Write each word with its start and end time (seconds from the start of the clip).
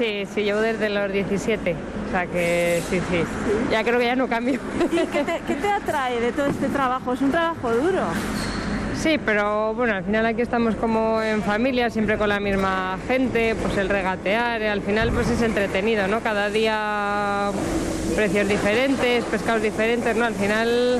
Sí, 0.00 0.24
sí, 0.34 0.44
llevo 0.44 0.60
desde 0.62 0.88
los 0.88 1.12
17. 1.12 1.76
O 2.08 2.10
sea 2.10 2.26
que 2.26 2.80
sí, 2.88 3.02
sí. 3.10 3.22
Ya 3.70 3.84
creo 3.84 3.98
que 3.98 4.06
ya 4.06 4.16
no 4.16 4.28
cambio. 4.28 4.58
¿Y 4.90 4.96
qué 4.96 5.22
te, 5.22 5.42
qué 5.46 5.54
te 5.56 5.68
atrae 5.68 6.18
de 6.18 6.32
todo 6.32 6.46
este 6.46 6.68
trabajo? 6.68 7.12
Es 7.12 7.20
un 7.20 7.30
trabajo 7.30 7.70
duro. 7.70 8.04
Sí, 8.96 9.20
pero 9.22 9.74
bueno, 9.74 9.94
al 9.94 10.04
final 10.04 10.24
aquí 10.24 10.40
estamos 10.40 10.74
como 10.76 11.20
en 11.20 11.42
familia, 11.42 11.90
siempre 11.90 12.16
con 12.16 12.30
la 12.30 12.40
misma 12.40 12.98
gente, 13.08 13.54
pues 13.56 13.76
el 13.76 13.90
regatear, 13.90 14.62
al 14.62 14.80
final 14.80 15.10
pues 15.10 15.28
es 15.28 15.42
entretenido, 15.42 16.08
¿no? 16.08 16.20
Cada 16.20 16.48
día 16.48 17.50
precios 18.16 18.48
diferentes, 18.48 19.22
pescados 19.24 19.60
diferentes, 19.60 20.16
¿no? 20.16 20.24
Al 20.24 20.34
final, 20.34 20.98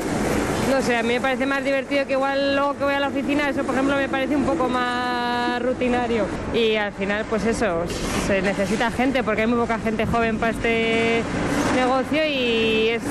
no 0.71 0.83
sé, 0.83 0.97
a 0.97 1.03
mí 1.03 1.15
me 1.15 1.21
parece 1.23 1.47
más 1.47 1.65
divertido 1.65 2.07
que 2.07 2.13
igual 2.13 2.55
luego 2.55 2.77
que 2.77 2.85
voy 2.85 2.95
a 2.95 3.01
la 3.01 3.09
oficina, 3.09 3.49
eso 3.49 3.65
por 3.65 3.75
ejemplo 3.75 3.97
me 3.97 4.11
parece 4.11 4.37
un 4.37 4.45
poco 4.45 4.69
más 4.69 5.20
rutinario. 5.61 6.27
Y 6.53 6.77
al 6.77 6.93
final, 6.93 7.25
pues 7.29 7.45
eso, 7.47 7.85
se 8.27 8.43
necesita 8.43 8.91
gente, 8.91 9.23
porque 9.23 9.43
hay 9.43 9.47
muy 9.47 9.59
poca 9.59 9.79
gente 9.79 10.07
joven 10.07 10.39
para 10.39 10.53
este 10.53 11.23
negocio 11.75 12.27
y 12.27 12.89
es 12.89 13.03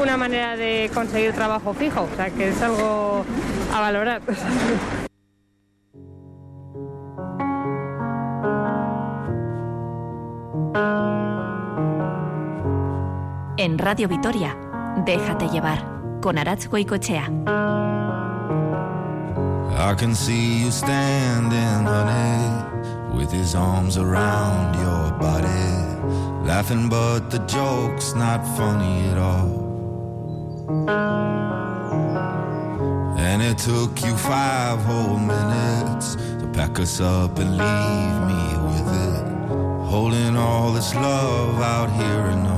una 0.00 0.16
manera 0.16 0.56
de 0.56 0.90
conseguir 0.92 1.32
trabajo 1.32 1.72
fijo, 1.74 2.08
o 2.12 2.16
sea 2.16 2.30
que 2.30 2.48
es 2.48 2.62
algo 2.62 3.24
a 3.74 3.80
valorar. 3.80 4.22
En 13.56 13.78
Radio 13.78 14.08
Vitoria, 14.08 14.56
déjate 15.04 15.48
llevar 15.48 15.84
con 16.20 16.38
Arach 16.38 16.66
Goicochea. 16.68 17.28
I 19.78 19.94
can 19.94 20.12
see 20.12 20.64
you 20.64 20.72
standing, 20.72 21.84
honey, 21.86 23.16
with 23.16 23.30
his 23.30 23.54
arms 23.54 23.96
around 23.96 24.74
your 24.74 25.12
body, 25.20 26.44
laughing, 26.44 26.88
but 26.88 27.30
the 27.30 27.38
joke's 27.46 28.12
not 28.12 28.40
funny 28.56 29.06
at 29.10 29.18
all. 29.18 29.68
And 33.18 33.40
it 33.40 33.56
took 33.58 34.02
you 34.04 34.16
five 34.16 34.80
whole 34.80 35.16
minutes 35.16 36.16
to 36.40 36.50
pack 36.52 36.80
us 36.80 37.00
up 37.00 37.38
and 37.38 37.56
leave 37.56 38.18
me 38.32 38.44
with 38.68 38.88
it, 39.06 39.86
holding 39.86 40.36
all 40.36 40.72
this 40.72 40.92
love 40.96 41.62
out 41.62 41.88
here 41.92 42.26
in 42.32 42.42
the 42.42 42.57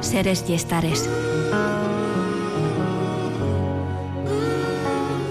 Seres 0.00 0.44
y 0.48 0.54
estares. 0.54 1.08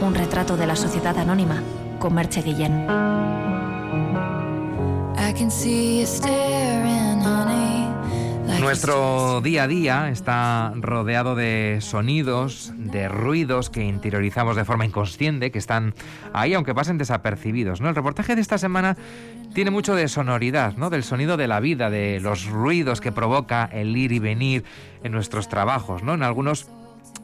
Un 0.02 0.16
retrato 0.16 0.58
de 0.58 0.68
la 0.68 0.76
sociedad 0.76 1.18
anónima 1.18 1.62
con 2.00 2.14
Merche 2.14 2.42
Guillén. 2.42 2.88
Nuestro 8.60 9.40
día 9.42 9.64
a 9.64 9.68
día 9.68 10.10
está 10.10 10.74
rodeado 10.76 11.36
de 11.36 11.78
sonidos, 11.82 12.74
de 12.76 13.08
ruidos 13.08 13.70
que 13.70 13.86
interiorizamos 13.86 14.56
de 14.56 14.66
forma 14.66 14.86
inconsciente, 14.86 15.50
que 15.50 15.60
están 15.60 15.94
ahí 16.34 16.54
aunque 16.54 16.76
pasen 16.76 16.98
desapercibidos. 16.98 17.80
¿no? 17.80 17.90
El 17.90 17.96
reportaje 17.96 18.36
de 18.36 18.42
esta 18.42 18.58
semana 18.58 18.98
tiene 19.54 19.72
mucho 19.72 19.96
de 19.96 20.08
sonoridad, 20.08 20.76
¿no? 20.76 20.90
del 20.90 21.04
sonido 21.04 21.38
de 21.38 21.48
la 21.48 21.60
vida, 21.60 21.90
de 21.90 22.20
los 22.20 22.48
ruidos 22.48 23.02
que 23.02 23.12
provoca 23.12 23.70
el 23.72 23.96
ir 23.96 24.12
y 24.12 24.20
venir 24.20 24.66
en 25.04 25.14
nuestros 25.14 25.48
trabajos. 25.48 26.04
¿no? 26.04 26.14
En 26.14 26.24
algunos 26.24 26.68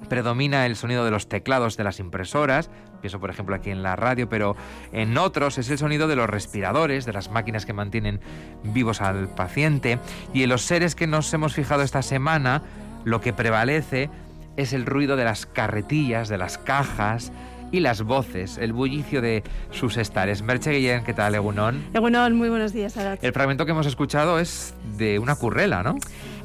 predomina 0.09 0.65
el 0.65 0.75
sonido 0.75 1.03
de 1.05 1.11
los 1.11 1.27
teclados 1.27 1.77
de 1.77 1.83
las 1.83 1.99
impresoras, 1.99 2.69
pienso 3.01 3.19
por 3.19 3.29
ejemplo 3.29 3.55
aquí 3.55 3.71
en 3.71 3.83
la 3.83 3.95
radio, 3.95 4.29
pero 4.29 4.55
en 4.91 5.17
otros 5.17 5.57
es 5.57 5.69
el 5.69 5.77
sonido 5.77 6.07
de 6.07 6.15
los 6.15 6.29
respiradores, 6.29 7.05
de 7.05 7.13
las 7.13 7.29
máquinas 7.31 7.65
que 7.65 7.73
mantienen 7.73 8.19
vivos 8.63 9.01
al 9.01 9.27
paciente, 9.27 9.99
y 10.33 10.43
en 10.43 10.49
los 10.49 10.61
seres 10.61 10.95
que 10.95 11.07
nos 11.07 11.33
hemos 11.33 11.53
fijado 11.53 11.81
esta 11.81 12.01
semana, 12.01 12.63
lo 13.03 13.21
que 13.21 13.33
prevalece 13.33 14.09
es 14.57 14.73
el 14.73 14.85
ruido 14.85 15.15
de 15.15 15.25
las 15.25 15.45
carretillas, 15.45 16.29
de 16.29 16.37
las 16.37 16.57
cajas 16.57 17.31
y 17.71 17.79
las 17.79 18.01
voces, 18.03 18.57
el 18.57 18.73
bullicio 18.73 19.21
de 19.21 19.43
sus 19.71 19.97
estares. 19.97 20.41
Merche 20.41 20.71
Guillén, 20.71 21.03
¿qué 21.03 21.13
tal, 21.13 21.35
Egunon? 21.35 21.83
Egunon, 21.93 22.35
muy 22.35 22.49
buenos 22.49 22.73
días, 22.73 22.97
Arach. 22.97 23.23
El 23.23 23.33
fragmento 23.33 23.65
que 23.65 23.71
hemos 23.71 23.85
escuchado 23.85 24.39
es 24.39 24.73
de 24.97 25.19
una 25.19 25.35
currela, 25.35 25.83
¿no? 25.83 25.95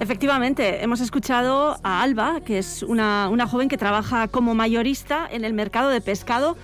Efectivamente, 0.01 0.83
hemos 0.83 1.01
escuchado 1.01 1.79
a 1.83 2.03
Alba, 2.03 2.41
que 2.41 2.59
es 2.59 2.83
una, 2.83 3.29
una 3.29 3.47
joven 3.47 3.69
que 3.69 3.77
trabaja 3.77 4.29
como 4.29 4.55
mayorista 4.55 5.29
en 5.31 5.45
el 5.45 5.53
mercado 5.53 5.91
de 5.91 6.01
pescado 6.01 6.57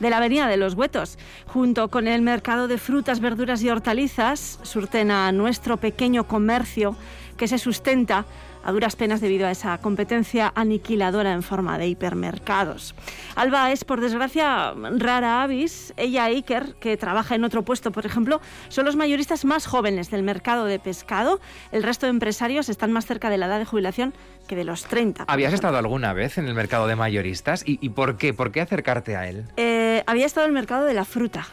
de 0.00 0.10
la 0.10 0.18
Avenida 0.18 0.46
de 0.48 0.56
los 0.56 0.74
Huetos. 0.74 1.18
Junto 1.46 1.88
con 1.88 2.08
el 2.08 2.22
mercado 2.22 2.68
de 2.68 2.78
frutas, 2.78 3.20
verduras 3.20 3.62
y 3.62 3.70
hortalizas, 3.70 4.58
surten 4.62 5.10
a 5.10 5.32
nuestro 5.32 5.76
pequeño 5.76 6.24
comercio 6.26 6.96
que 7.36 7.48
se 7.48 7.58
sustenta 7.58 8.26
a 8.64 8.72
duras 8.72 8.96
penas 8.96 9.20
debido 9.20 9.46
a 9.46 9.50
esa 9.50 9.78
competencia 9.78 10.52
aniquiladora 10.54 11.32
en 11.32 11.42
forma 11.42 11.78
de 11.78 11.88
hipermercados. 11.88 12.94
Alba 13.36 13.70
es, 13.70 13.84
por 13.84 14.00
desgracia, 14.00 14.74
rara 14.96 15.42
avis. 15.42 15.92
Ella 15.96 16.30
y 16.30 16.36
Iker, 16.36 16.74
que 16.80 16.96
trabaja 16.96 17.34
en 17.34 17.44
otro 17.44 17.62
puesto, 17.62 17.92
por 17.92 18.06
ejemplo, 18.06 18.40
son 18.68 18.84
los 18.84 18.96
mayoristas 18.96 19.44
más 19.44 19.66
jóvenes 19.66 20.10
del 20.10 20.22
mercado 20.22 20.64
de 20.64 20.78
pescado. 20.78 21.40
El 21.72 21.82
resto 21.82 22.06
de 22.06 22.10
empresarios 22.10 22.68
están 22.68 22.92
más 22.92 23.06
cerca 23.06 23.30
de 23.30 23.38
la 23.38 23.46
edad 23.46 23.58
de 23.58 23.64
jubilación 23.64 24.14
que 24.48 24.56
de 24.56 24.64
los 24.64 24.84
30. 24.84 25.26
por 25.26 25.32
¿Habías 25.32 25.52
estado 25.52 25.76
alguna 25.76 26.12
vez 26.12 26.38
en 26.38 26.46
el 26.46 26.54
mercado 26.54 26.86
de 26.86 26.96
mayoristas? 26.96 27.62
¿Y, 27.66 27.78
y 27.80 27.90
por 27.90 28.16
qué? 28.16 28.34
¿Por 28.34 28.52
qué 28.52 28.60
acercarte 28.60 29.16
a 29.16 29.28
él? 29.28 29.44
Eh, 29.56 30.02
había 30.06 30.26
estado 30.26 30.46
en 30.46 30.50
el 30.50 30.54
mercado 30.54 30.84
de 30.84 30.94
la 30.94 31.04
fruta 31.04 31.46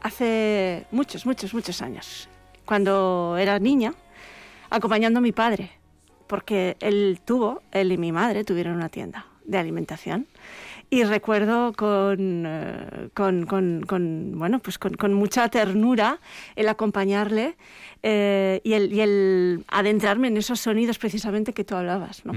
hace 0.00 0.86
muchos, 0.90 1.26
muchos, 1.26 1.54
muchos 1.54 1.82
años. 1.82 2.28
Cuando 2.64 3.36
era 3.38 3.58
niña, 3.58 3.94
acompañando 4.70 5.18
a 5.18 5.22
mi 5.22 5.32
padre, 5.32 5.70
porque 6.26 6.76
él 6.80 7.20
tuvo, 7.24 7.62
él 7.72 7.92
y 7.92 7.98
mi 7.98 8.12
madre 8.12 8.44
tuvieron 8.44 8.74
una 8.76 8.88
tienda 8.88 9.26
de 9.44 9.58
alimentación. 9.58 10.26
Y 10.90 11.02
recuerdo 11.04 11.72
con, 11.72 12.44
eh, 12.46 13.08
con, 13.14 13.46
con- 13.46 13.82
con, 13.86 14.38
bueno, 14.38 14.60
pues 14.60 14.78
con, 14.78 15.12
mucha 15.14 15.48
ternura 15.48 16.18
el 16.56 16.68
acompañarle 16.68 17.56
eh, 18.02 18.60
y, 18.64 18.74
el, 18.74 18.92
y 18.92 19.00
el 19.00 19.64
adentrarme 19.68 20.28
en 20.28 20.36
esos 20.36 20.60
sonidos 20.60 20.98
precisamente 20.98 21.52
que 21.52 21.64
tú 21.64 21.74
hablabas. 21.74 22.24
¿no? 22.24 22.32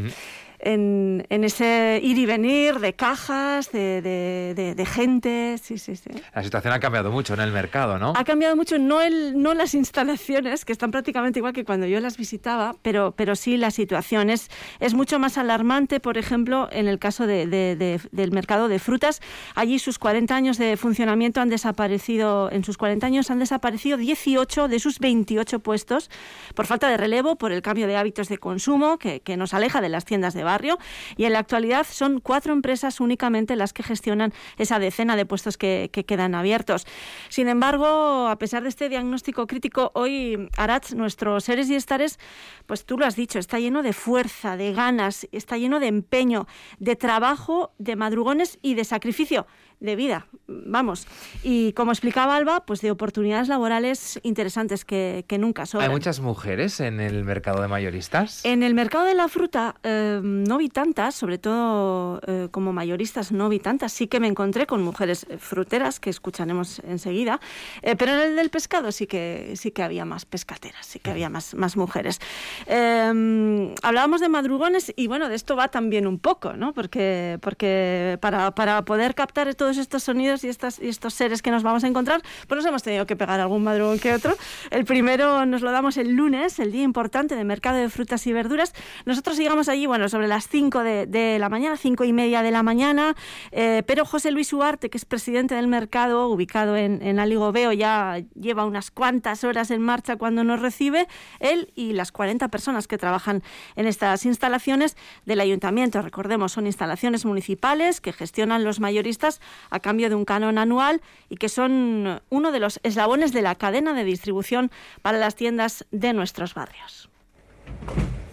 En, 0.60 1.26
en 1.30 1.44
ese 1.44 2.00
ir 2.04 2.18
y 2.18 2.26
venir 2.26 2.80
de 2.80 2.94
cajas, 2.94 3.72
de, 3.72 4.02
de- 4.02 4.54
de- 4.56 4.76
de 4.76 4.86
gente. 4.86 5.58
Sí, 5.62 5.78
sí, 5.78 5.96
sí. 5.96 6.10
La 6.34 6.44
situación 6.44 6.74
ha 6.74 6.80
cambiado 6.80 7.12
mucho 7.12 7.34
en 7.34 7.42
el 7.42 7.52
mercado, 7.52 8.00
¿no? 8.00 8.14
Ha 8.16 8.24
cambiado 8.24 8.56
mucho, 8.56 8.80
no, 8.80 9.02
el, 9.02 9.42
no 9.42 9.54
las 9.54 9.74
instalaciones, 9.76 10.66
que 10.66 10.72
están 10.74 10.92
prácticamente 10.92 11.40
igual 11.40 11.54
que 11.54 11.64
cuando 11.66 11.86
yo 11.86 12.00
las 12.00 12.18
visitaba, 12.18 12.76
pero, 12.82 13.14
pero 13.16 13.36
sí 13.36 13.58
la 13.58 13.72
situación. 13.72 14.30
Es, 14.30 14.50
es 14.80 14.94
mucho 14.94 15.20
más 15.20 15.38
alarmante, 15.38 16.00
por 16.00 16.18
ejemplo, 16.18 16.70
en 16.72 16.88
el 16.88 17.00
caso 17.00 17.28
de- 17.28 17.46
de- 17.48 17.76
de- 17.76 18.02
del 18.12 18.32
mercado 18.32 18.68
de 18.68 18.80
frutas. 18.80 19.22
Allí 19.56 19.80
sus 19.80 20.00
40 20.00 20.36
años 20.36 20.58
de 20.58 20.76
funcionamiento 20.78 21.42
han 21.42 21.50
desaparecido, 21.50 22.52
en 22.52 22.64
sus 22.64 22.78
40 22.78 23.06
años 23.06 23.30
han 23.32 23.40
desaparecido 23.40 23.98
18 23.98 24.68
de 24.68 24.80
sus 24.80 25.00
28 25.00 25.60
puestos 25.60 26.10
por 26.56 26.66
falta 26.66 26.90
de 26.90 26.98
relevo, 26.98 27.36
por 27.36 27.52
el 27.52 27.62
cambio 27.62 27.88
de 27.88 27.96
hábitos 27.98 28.28
de 28.30 28.38
consumo 28.38 28.98
que, 28.98 29.20
que 29.22 29.38
nos 29.38 29.54
aleja 29.54 29.82
de 29.82 29.90
las 29.90 30.06
tiendas 30.06 30.34
de 30.34 30.44
barrio. 30.48 30.80
Y 31.16 31.26
en 31.26 31.34
la 31.34 31.40
actualidad 31.40 31.86
son 31.88 32.20
cuatro 32.20 32.54
empresas 32.54 33.00
únicamente 33.00 33.56
las 33.56 33.74
que 33.74 33.84
gestionan 33.84 34.34
esa 34.58 34.80
decena 34.80 35.16
de 35.16 35.28
puestos 35.28 35.58
que, 35.58 35.90
que 35.94 36.04
quedan 36.04 36.34
abiertos. 36.34 36.88
Sin 37.30 37.48
embargo, 37.48 38.28
a 38.28 38.38
pesar 38.40 38.64
de 38.64 38.70
este 38.70 38.90
diagnóstico 38.90 39.46
crítico, 39.46 39.92
hoy 39.94 40.50
Arach, 40.58 40.94
nuestros 40.94 41.44
seres 41.44 41.70
y 41.70 41.76
estares, 41.76 42.20
pues 42.66 42.86
tú 42.86 42.98
lo 42.98 43.06
has 43.06 43.16
dicho, 43.16 43.38
está 43.38 43.60
lleno 43.60 43.84
de 43.84 43.94
fuerza, 43.94 44.58
de 44.58 44.74
ganas, 44.74 45.28
está 45.32 45.58
lleno 45.58 45.80
de 45.80 45.88
empeño, 45.88 46.48
de 46.80 46.96
trabajo, 46.96 47.74
de 47.78 47.96
madrugones 47.96 48.58
y 48.62 48.74
de 48.74 48.84
sacrificio. 48.84 49.46
De 49.80 49.96
vida, 49.96 50.28
vamos. 50.48 51.08
Y 51.44 51.74
como 51.74 51.92
explicaba 51.92 52.36
Alba, 52.36 52.66
pues 52.66 52.82
de 52.82 52.90
oportunidades 52.90 53.48
laborales 53.48 54.20
interesantes 54.24 54.86
que, 54.86 55.24
que 55.28 55.38
nunca 55.38 55.66
sobran. 55.66 55.90
¿Hay 55.90 55.96
muchas 55.96 56.20
mujeres 56.20 56.80
en 56.80 57.00
el 57.00 57.24
mercado 57.24 57.62
de 57.62 57.68
mayoristas? 57.68 58.44
En 58.44 58.64
el 58.64 58.74
mercado 58.74 59.06
de 59.06 59.14
la 59.14 59.28
fruta 59.28 59.76
eh, 59.84 60.20
no 60.24 60.58
vi 60.58 60.70
tantas, 60.70 61.16
sobre 61.16 61.38
todo 61.38 62.22
eh, 62.26 62.48
como 62.52 62.74
mayoristas 62.74 63.32
no 63.32 63.50
vi 63.50 63.60
tantas. 63.60 63.94
Sí 63.94 64.08
que 64.08 64.20
me 64.20 64.28
encontré 64.28 64.66
con 64.66 64.82
mujeres 64.84 65.26
eh, 65.30 65.38
fruteras, 65.38 66.00
que 66.00 66.10
escucharemos 66.10 66.80
enseguida, 66.80 67.40
eh, 67.82 67.96
pero 67.96 68.14
en 68.14 68.20
el 68.20 68.36
del 68.36 68.50
pescado 68.50 68.92
sí 68.92 69.06
que, 69.06 69.54
sí 69.56 69.72
que 69.72 69.84
había 69.84 70.06
más 70.06 70.26
pescateras, 70.26 70.86
sí 70.86 71.00
que 71.00 71.12
había 71.12 71.30
más, 71.30 71.54
más 71.54 71.78
mujeres. 71.78 72.20
Eh, 72.66 73.76
hablábamos 73.84 74.22
de 74.22 74.30
madrugones 74.30 74.94
y 74.96 75.08
bueno, 75.08 75.30
de 75.30 75.36
esto 75.36 75.56
va 75.56 75.68
también 75.68 76.08
un 76.08 76.20
poco, 76.20 76.54
¿no? 76.54 76.74
Porque, 76.74 77.38
porque 77.42 78.18
para, 78.22 78.52
para 78.52 78.84
poder 78.84 79.14
captar 79.14 79.48
estos 79.76 80.04
sonidos 80.04 80.46
y, 80.46 80.48
estos 80.48 81.14
seres 81.14 81.42
que 81.42 81.52
nos 81.52 81.64
vamos 81.64 81.84
a 81.84 81.88
encontrar, 81.88 82.22
pues 82.48 82.58
nos 82.58 82.66
hemos 82.66 82.84
tenido 82.84 83.06
que 83.06 83.18
pegar 83.18 83.42
algún 83.42 83.64
madrugón 83.64 84.00
que 84.00 84.14
otro. 84.14 84.38
El 84.72 84.86
primero 84.86 85.46
nos 85.46 85.62
lo 85.62 85.72
damos 85.72 85.98
el 85.98 86.14
lunes, 86.14 86.60
el 86.60 86.72
día 86.72 86.84
importante 86.84 87.36
de 87.36 87.44
mercado 87.44 87.78
de 87.78 87.90
frutas 87.90 88.26
y 88.28 88.32
verduras. 88.32 88.74
Nosotros 89.06 89.38
llegamos 89.38 89.68
allí, 89.68 89.86
bueno, 89.86 90.08
sobre 90.08 90.30
las 90.30 90.48
5 90.48 90.84
de, 90.84 91.38
la 91.40 91.50
mañana, 91.50 91.76
cinco 91.76 92.06
y 92.06 92.14
media 92.14 92.42
de 92.42 92.52
la 92.52 92.64
mañana, 92.64 93.16
eh, 93.52 93.84
pero 93.86 94.06
José 94.06 94.32
Luis 94.32 94.54
Uarte, 94.54 94.90
que 94.90 94.98
es 94.98 95.06
presidente 95.06 95.56
del 95.56 95.68
mercado, 95.68 96.30
ubicado 96.30 96.78
en, 96.78 97.02
en 97.02 97.20
Aligobeo, 97.20 97.74
ya 97.74 98.22
lleva 98.40 98.64
unas 98.64 98.92
cuantas 98.92 99.44
horas 99.44 99.72
en 99.72 99.82
marcha 99.82 100.16
cuando 100.16 100.44
nos 100.44 100.62
recibe, 100.62 101.08
él 101.40 101.74
y 101.76 101.94
las 101.94 102.12
40 102.12 102.48
personas 102.50 102.88
que 102.88 102.98
trabajan 102.98 103.44
en 103.76 103.88
estas 103.88 104.26
instalaciones 104.26 104.96
del 105.26 105.40
ayuntamiento. 105.40 106.02
Recordemos, 106.02 106.52
son 106.52 106.68
instalaciones 106.68 107.26
municipales 107.26 108.02
que 108.02 108.14
gestionan 108.14 108.64
los 108.64 108.80
mayoristas 108.80 109.42
a 109.70 109.80
cambio 109.80 110.10
de 110.10 110.16
un 110.16 110.26
canon 110.26 110.58
anual 110.58 111.02
y 111.30 111.38
que 111.38 111.50
son 111.50 112.22
uno 112.30 112.52
de 112.52 112.60
los 112.60 112.80
eslabones 112.84 113.34
de 113.34 113.42
la 113.42 113.56
cadena 113.56 113.94
de 113.94 114.04
distribución 114.04 114.72
para 115.02 115.18
las 115.18 115.36
tiendas 115.36 115.86
de 115.92 116.14
nuestros 116.14 116.54
barrios. 116.54 117.10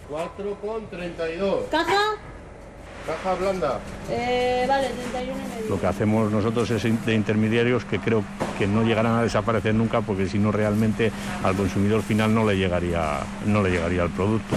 4 0.08 0.58
con 0.60 0.88
32. 0.88 1.64
¿Caja? 1.70 2.16
Caja 3.06 3.34
blanda. 3.34 3.80
Eh, 4.10 4.64
vale, 4.66 4.88
31 4.88 5.32
y 5.32 5.48
medio. 5.48 5.68
Lo 5.68 5.80
que 5.80 5.86
hacemos 5.86 6.32
nosotros 6.32 6.70
es 6.70 7.04
de 7.04 7.14
intermediarios 7.14 7.84
que 7.84 7.98
creo 7.98 8.24
que 8.58 8.66
no 8.66 8.82
llegarán 8.82 9.16
a 9.16 9.22
desaparecer 9.22 9.74
nunca 9.74 10.00
porque 10.00 10.26
si 10.26 10.38
no 10.38 10.52
realmente 10.52 11.12
al 11.42 11.54
consumidor 11.54 12.02
final 12.02 12.34
no 12.34 12.46
le 12.46 12.56
llegaría, 12.56 13.20
no 13.46 13.62
le 13.62 13.70
llegaría 13.70 14.04
el 14.04 14.10
producto. 14.10 14.56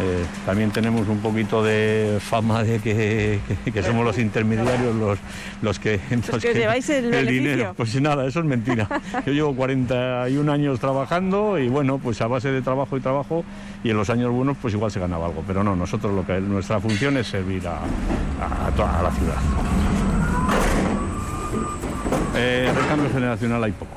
Eh, 0.00 0.22
también 0.44 0.70
tenemos 0.70 1.08
un 1.08 1.18
poquito 1.20 1.62
de 1.64 2.18
fama 2.20 2.62
de 2.62 2.78
que, 2.78 3.40
que- 3.64 3.72
que 3.72 3.82
somos 3.82 4.04
los 4.04 4.18
intermediarios 4.18 4.94
los, 4.94 5.18
los 5.62 5.78
que, 5.78 5.98
los 6.10 6.42
que 6.42 6.52
lleváis 6.54 6.88
el 6.90 7.10
dinero. 7.26 7.72
Pues 7.74 7.98
nada, 8.00 8.26
eso 8.26 8.40
es 8.40 8.44
mentira. 8.44 8.86
Yo 9.24 9.32
llevo 9.32 9.54
41 9.56 10.52
años 10.52 10.78
trabajando 10.78 11.58
y 11.58 11.68
bueno, 11.68 11.98
pues 11.98 12.20
a 12.20 12.26
base 12.26 12.50
de 12.52 12.60
trabajo 12.60 12.96
y 12.98 13.00
trabajo 13.00 13.44
y 13.82 13.88
en 13.90 13.96
los 13.96 14.10
años 14.10 14.30
buenos 14.30 14.56
pues 14.60 14.74
igual 14.74 14.90
se 14.90 15.00
ganaba 15.00 15.26
algo. 15.26 15.42
Pero 15.46 15.64
no, 15.64 15.74
nosotros 15.74 16.14
lo 16.14 16.26
que 16.26 16.38
nuestra 16.40 16.78
función 16.80 17.16
es 17.16 17.26
servir 17.28 17.66
a, 17.66 17.78
a 18.66 18.70
toda 18.72 19.02
la 19.02 19.10
ciudad. 19.12 19.36
Eh, 22.36 22.70
recambio 22.76 23.10
generacional 23.10 23.64
hay 23.64 23.72
poco, 23.72 23.96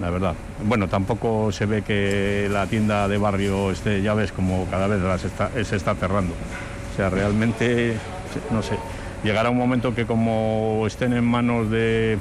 la 0.00 0.10
verdad. 0.10 0.34
Bueno, 0.64 0.88
tampoco 0.88 1.52
se 1.52 1.66
ve 1.66 1.82
que 1.82 2.48
la 2.50 2.66
tienda 2.66 3.06
de 3.08 3.18
barrio 3.18 3.70
esté, 3.70 4.02
ya 4.02 4.14
ves, 4.14 4.32
como 4.32 4.64
cada 4.70 4.86
vez 4.86 5.00
las 5.00 5.24
está- 5.24 5.50
se 5.64 5.76
está 5.76 5.94
cerrando. 5.94 6.32
O 6.92 6.96
sea, 6.96 7.10
realmente, 7.10 7.94
no 8.50 8.62
sé, 8.62 8.76
llegará 9.22 9.50
un 9.50 9.58
momento 9.58 9.94
que 9.94 10.06
como 10.06 10.84
estén 10.86 11.12
en 11.12 11.24
manos 11.24 11.70
de 11.70 12.18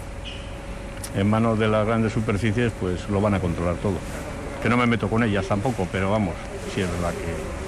en 1.16 1.28
manos 1.28 1.58
de 1.58 1.68
las 1.68 1.88
grandes 1.88 2.14
superficies, 2.14 2.72
pues 2.80 3.10
lo 3.10 3.20
van 3.20 3.34
a 3.34 3.40
controlar 3.40 3.76
todo. 3.76 3.96
Que 4.62 4.70
no 4.70 4.78
me 4.78 4.86
meto 4.86 5.10
con 5.10 5.24
ellas 5.24 5.48
tampoco, 5.48 5.88
pero 5.92 6.12
vamos, 6.12 6.36
sí 6.74 6.82
es 6.82 6.92
verdad 6.92 7.12
que... 7.12 7.59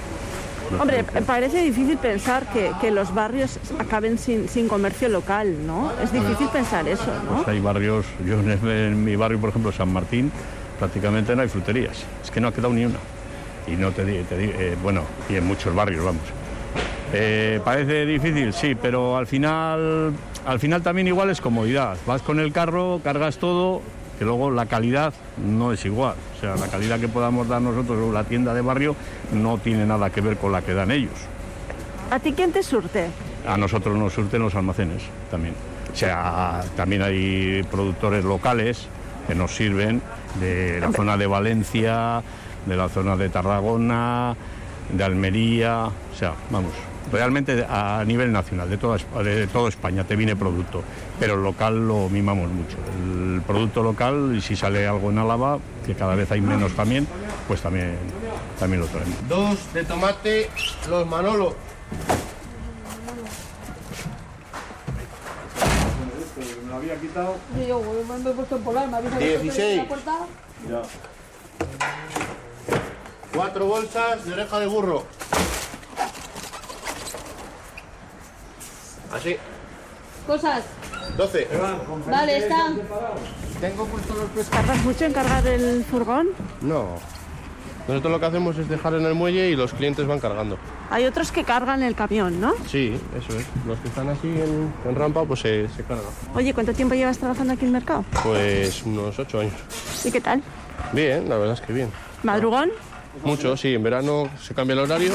Hombre, 0.80 1.04
parece 1.26 1.62
difícil 1.62 1.98
pensar 1.98 2.46
que, 2.52 2.72
que 2.80 2.90
los 2.90 3.14
barrios 3.14 3.58
acaben 3.78 4.18
sin, 4.18 4.48
sin 4.48 4.68
comercio 4.68 5.08
local, 5.08 5.66
¿no? 5.66 5.92
Es 6.02 6.12
difícil 6.12 6.48
pensar 6.48 6.88
eso, 6.88 7.06
¿no? 7.24 7.36
Pues 7.36 7.48
hay 7.48 7.60
barrios, 7.60 8.06
yo 8.26 8.40
en, 8.40 9.04
mi 9.04 9.16
barrio, 9.16 9.40
por 9.40 9.50
ejemplo, 9.50 9.72
San 9.72 9.92
Martín, 9.92 10.30
prácticamente 10.78 11.34
no 11.36 11.42
hay 11.42 11.48
fruterías. 11.48 12.04
Es 12.22 12.30
que 12.30 12.40
no 12.40 12.48
ha 12.48 12.52
quedado 12.52 12.72
ni 12.72 12.84
una. 12.84 12.98
Y 13.66 13.72
no 13.72 13.92
te 13.92 14.04
digo, 14.04 14.22
bueno, 14.82 15.02
y 15.28 15.36
en 15.36 15.46
muchos 15.46 15.74
barrios, 15.74 16.04
vamos. 16.04 16.22
Eh, 17.12 17.60
parece 17.62 18.06
difícil, 18.06 18.52
sí, 18.54 18.74
pero 18.74 19.16
al 19.16 19.26
final, 19.26 20.12
al 20.46 20.58
final 20.58 20.82
también 20.82 21.08
igual 21.08 21.30
es 21.30 21.40
comodidad. 21.40 21.96
Vas 22.06 22.22
con 22.22 22.40
el 22.40 22.52
carro, 22.52 23.00
cargas 23.04 23.36
todo, 23.36 23.82
que 24.18 24.24
luego 24.24 24.50
la 24.50 24.66
calidad 24.66 25.12
no 25.44 25.72
es 25.72 25.84
igual. 25.84 26.14
O 26.36 26.40
sea, 26.40 26.56
la 26.56 26.68
calidad 26.68 27.00
que 27.00 27.08
podamos 27.08 27.48
dar 27.48 27.62
nosotros 27.62 27.98
o 27.98 28.12
la 28.12 28.24
tienda 28.24 28.54
de 28.54 28.60
barrio 28.60 28.94
no 29.32 29.58
tiene 29.58 29.86
nada 29.86 30.10
que 30.10 30.20
ver 30.20 30.36
con 30.36 30.52
la 30.52 30.62
que 30.62 30.74
dan 30.74 30.90
ellos. 30.90 31.14
¿A 32.10 32.18
ti 32.18 32.32
quién 32.32 32.52
te 32.52 32.62
surte? 32.62 33.08
A 33.46 33.56
nosotros 33.56 33.96
nos 33.96 34.12
surten 34.12 34.42
los 34.42 34.54
almacenes 34.54 35.02
también. 35.30 35.54
O 35.92 35.96
sea, 35.96 36.62
también 36.76 37.02
hay 37.02 37.62
productores 37.70 38.24
locales 38.24 38.86
que 39.26 39.34
nos 39.34 39.54
sirven 39.54 40.02
de 40.40 40.80
la 40.80 40.92
zona 40.92 41.16
de 41.16 41.26
Valencia, 41.26 42.22
de 42.66 42.76
la 42.76 42.88
zona 42.88 43.16
de 43.16 43.28
Tarragona, 43.28 44.34
de 44.92 45.04
Almería, 45.04 45.86
o 45.86 46.16
sea, 46.16 46.34
vamos, 46.50 46.72
realmente 47.10 47.64
a 47.68 48.04
nivel 48.06 48.32
nacional, 48.32 48.68
de 48.68 48.76
toda, 48.76 48.98
de 49.22 49.46
toda 49.46 49.68
España 49.68 50.04
te 50.04 50.16
viene 50.16 50.36
producto, 50.36 50.82
pero 51.22 51.34
el 51.34 51.44
local 51.44 51.86
lo 51.86 52.08
mimamos 52.08 52.50
mucho. 52.50 52.76
El 52.98 53.42
producto 53.46 53.80
local, 53.80 54.34
y 54.36 54.40
si 54.40 54.56
sale 54.56 54.88
algo 54.88 55.08
en 55.08 55.18
Álava, 55.18 55.60
que 55.86 55.94
cada 55.94 56.16
vez 56.16 56.28
hay 56.32 56.40
menos 56.40 56.72
también, 56.72 57.06
pues 57.46 57.60
también, 57.60 57.96
también 58.58 58.80
lo 58.80 58.88
traemos. 58.88 59.28
Dos 59.28 59.72
de 59.72 59.84
tomate, 59.84 60.50
los 60.90 61.06
Manolo. 61.06 61.54
Me 66.66 66.74
había 66.74 66.96
quitado. 66.96 67.36
Yo, 67.68 67.80
me 67.80 68.30
he 68.30 68.34
puesto 68.34 68.56
en 68.56 68.62
polar, 68.64 68.88
me 68.88 68.96
habéis 68.96 69.14
abierto 69.14 69.42
16. 69.42 69.76
la 69.76 69.88
puerta. 69.88 70.18
Cuatro 73.32 73.66
bolsas 73.66 74.24
de 74.24 74.32
oreja 74.32 74.58
de 74.58 74.66
burro. 74.66 75.04
Así. 79.12 79.36
Cosas. 80.26 80.64
12. 81.16 81.48
Vale, 82.10 82.36
están. 82.38 82.80
Tengo 83.60 83.86
puesto 83.86 84.14
los 84.14 84.30
pescados. 84.30 84.66
¿Tardas 84.66 84.84
mucho 84.84 85.04
en 85.04 85.12
cargar 85.12 85.46
el 85.46 85.84
furgón? 85.84 86.28
No. 86.60 86.98
Nosotros 87.88 88.12
lo 88.12 88.20
que 88.20 88.26
hacemos 88.26 88.56
es 88.58 88.68
dejar 88.68 88.94
en 88.94 89.04
el 89.06 89.14
muelle 89.14 89.50
y 89.50 89.56
los 89.56 89.72
clientes 89.72 90.06
van 90.06 90.20
cargando. 90.20 90.56
Hay 90.90 91.04
otros 91.04 91.32
que 91.32 91.42
cargan 91.42 91.82
el 91.82 91.94
camión, 91.96 92.40
¿no? 92.40 92.52
Sí, 92.68 92.96
eso 93.18 93.36
es. 93.36 93.44
Los 93.66 93.78
que 93.80 93.88
están 93.88 94.08
así 94.08 94.28
en, 94.28 94.72
en 94.88 94.94
rampa, 94.94 95.24
pues 95.24 95.40
se, 95.40 95.68
se 95.68 95.82
cargan. 95.82 96.06
Oye, 96.34 96.54
¿cuánto 96.54 96.72
tiempo 96.74 96.94
llevas 96.94 97.18
trabajando 97.18 97.54
aquí 97.54 97.62
en 97.62 97.66
el 97.68 97.72
mercado? 97.72 98.04
Pues 98.22 98.82
unos 98.84 99.18
ocho 99.18 99.40
años. 99.40 99.54
¿Y 100.04 100.12
qué 100.12 100.20
tal? 100.20 100.42
Bien, 100.92 101.28
la 101.28 101.36
verdad 101.38 101.54
es 101.54 101.60
que 101.60 101.72
bien. 101.72 101.90
¿Madrugón? 102.22 102.70
Mucho, 103.24 103.56
sí. 103.56 103.74
En 103.74 103.82
verano 103.82 104.28
se 104.40 104.54
cambia 104.54 104.74
el 104.74 104.78
horario 104.80 105.12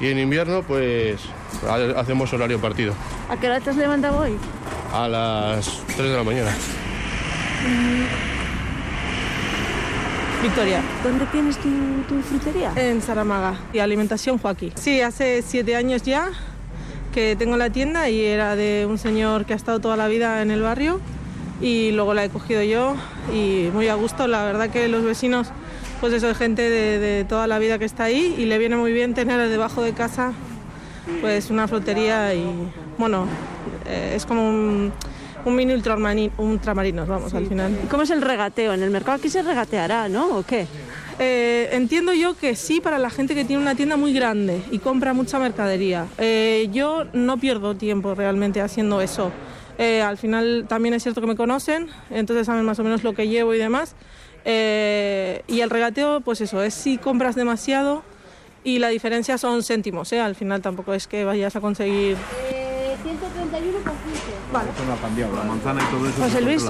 y 0.00 0.08
en 0.08 0.18
invierno, 0.18 0.62
pues 0.62 1.18
ha- 1.66 1.98
hacemos 1.98 2.30
horario 2.34 2.60
partido. 2.60 2.92
¿A 3.28 3.36
qué 3.38 3.46
hora 3.46 3.60
te 3.60 3.70
has 3.70 3.76
levantado 3.76 4.18
hoy? 4.20 4.36
A 4.92 5.08
las 5.08 5.82
3 5.96 6.10
de 6.10 6.16
la 6.16 6.22
mañana. 6.24 6.50
Victoria, 10.42 10.80
¿Dónde 11.02 11.26
tienes 11.26 11.56
tu, 11.58 11.68
tu 12.08 12.20
frutería? 12.22 12.72
en 12.76 13.02
Saramaga. 13.02 13.54
Y 13.72 13.78
alimentación 13.80 14.38
Joaquín. 14.38 14.72
Sí, 14.76 15.00
hace 15.00 15.42
siete 15.42 15.74
años 15.74 16.02
ya 16.02 16.30
que 17.12 17.34
tengo 17.34 17.56
la 17.56 17.70
tienda 17.70 18.08
y 18.10 18.22
era 18.24 18.54
de 18.56 18.86
un 18.88 18.98
señor 18.98 19.46
que 19.46 19.54
ha 19.54 19.56
estado 19.56 19.80
toda 19.80 19.96
la 19.96 20.06
vida 20.06 20.42
en 20.42 20.50
el 20.50 20.60
barrio 20.62 21.00
y 21.60 21.90
luego 21.92 22.12
la 22.14 22.24
he 22.24 22.28
cogido 22.28 22.62
yo 22.62 22.94
y 23.34 23.70
muy 23.72 23.88
a 23.88 23.94
gusto. 23.94 24.28
La 24.28 24.44
verdad 24.44 24.68
que 24.70 24.86
los 24.88 25.02
vecinos, 25.02 25.48
pues 26.00 26.12
eso, 26.12 26.28
es 26.30 26.36
gente 26.36 26.62
de, 26.68 26.98
de 26.98 27.24
toda 27.24 27.46
la 27.46 27.58
vida 27.58 27.78
que 27.78 27.86
está 27.86 28.04
ahí 28.04 28.34
y 28.38 28.44
le 28.44 28.58
viene 28.58 28.76
muy 28.76 28.92
bien 28.92 29.14
tener 29.14 29.48
debajo 29.48 29.82
de 29.82 29.94
casa 29.94 30.32
pues 31.20 31.50
una 31.50 31.68
frutería 31.68 32.34
y 32.34 32.44
bueno, 32.98 33.26
eh, 33.86 34.14
es 34.16 34.26
como 34.26 34.48
un, 34.48 34.92
un 35.44 35.54
mini 35.54 35.74
ultramarinos, 35.74 37.08
vamos, 37.08 37.32
al 37.34 37.46
final. 37.46 37.78
¿Cómo 37.90 38.02
es 38.02 38.10
el 38.10 38.22
regateo? 38.22 38.72
En 38.74 38.82
el 38.82 38.90
mercado 38.90 39.18
aquí 39.18 39.28
se 39.28 39.42
regateará, 39.42 40.08
¿no? 40.08 40.38
¿O 40.38 40.42
qué? 40.42 40.66
Eh, 41.18 41.70
entiendo 41.72 42.12
yo 42.12 42.36
que 42.36 42.54
sí 42.56 42.80
para 42.80 42.98
la 42.98 43.08
gente 43.08 43.34
que 43.34 43.44
tiene 43.44 43.62
una 43.62 43.74
tienda 43.74 43.96
muy 43.96 44.12
grande 44.12 44.60
y 44.70 44.80
compra 44.80 45.14
mucha 45.14 45.38
mercadería. 45.38 46.06
Eh, 46.18 46.68
yo 46.72 47.04
no 47.14 47.38
pierdo 47.38 47.74
tiempo 47.74 48.14
realmente 48.14 48.60
haciendo 48.60 49.00
eso. 49.00 49.30
Eh, 49.78 50.02
al 50.02 50.18
final 50.18 50.66
también 50.68 50.94
es 50.94 51.02
cierto 51.02 51.20
que 51.20 51.26
me 51.26 51.36
conocen, 51.36 51.88
entonces 52.10 52.46
saben 52.46 52.64
más 52.64 52.78
o 52.78 52.84
menos 52.84 53.02
lo 53.04 53.14
que 53.14 53.28
llevo 53.28 53.54
y 53.54 53.58
demás. 53.58 53.94
Y 54.44 55.60
el 55.60 55.70
regateo, 55.70 56.20
pues 56.20 56.40
eso, 56.40 56.62
es 56.62 56.72
si 56.72 56.98
compras 56.98 57.34
demasiado 57.34 58.04
y 58.66 58.80
la 58.80 58.88
diferencia 58.88 59.38
son 59.38 59.62
céntimos. 59.62 60.12
¿eh? 60.12 60.18
Al 60.18 60.34
final 60.34 60.60
tampoco 60.60 60.92
es 60.92 61.06
que 61.06 61.24
vayas 61.24 61.54
a 61.54 61.60
conseguir 61.60 62.16
131 64.62 64.66
con 64.66 64.72
15. 64.72 64.76
Eso 64.76 64.84
no 64.86 64.92
ha 64.92 64.96
cambiado. 64.96 65.36
La 65.36 65.44
manzana 65.44 65.82
y 65.82 65.94
todo 65.94 66.08
eso. 66.08 66.22
José 66.22 66.40
Luis, 66.40 66.64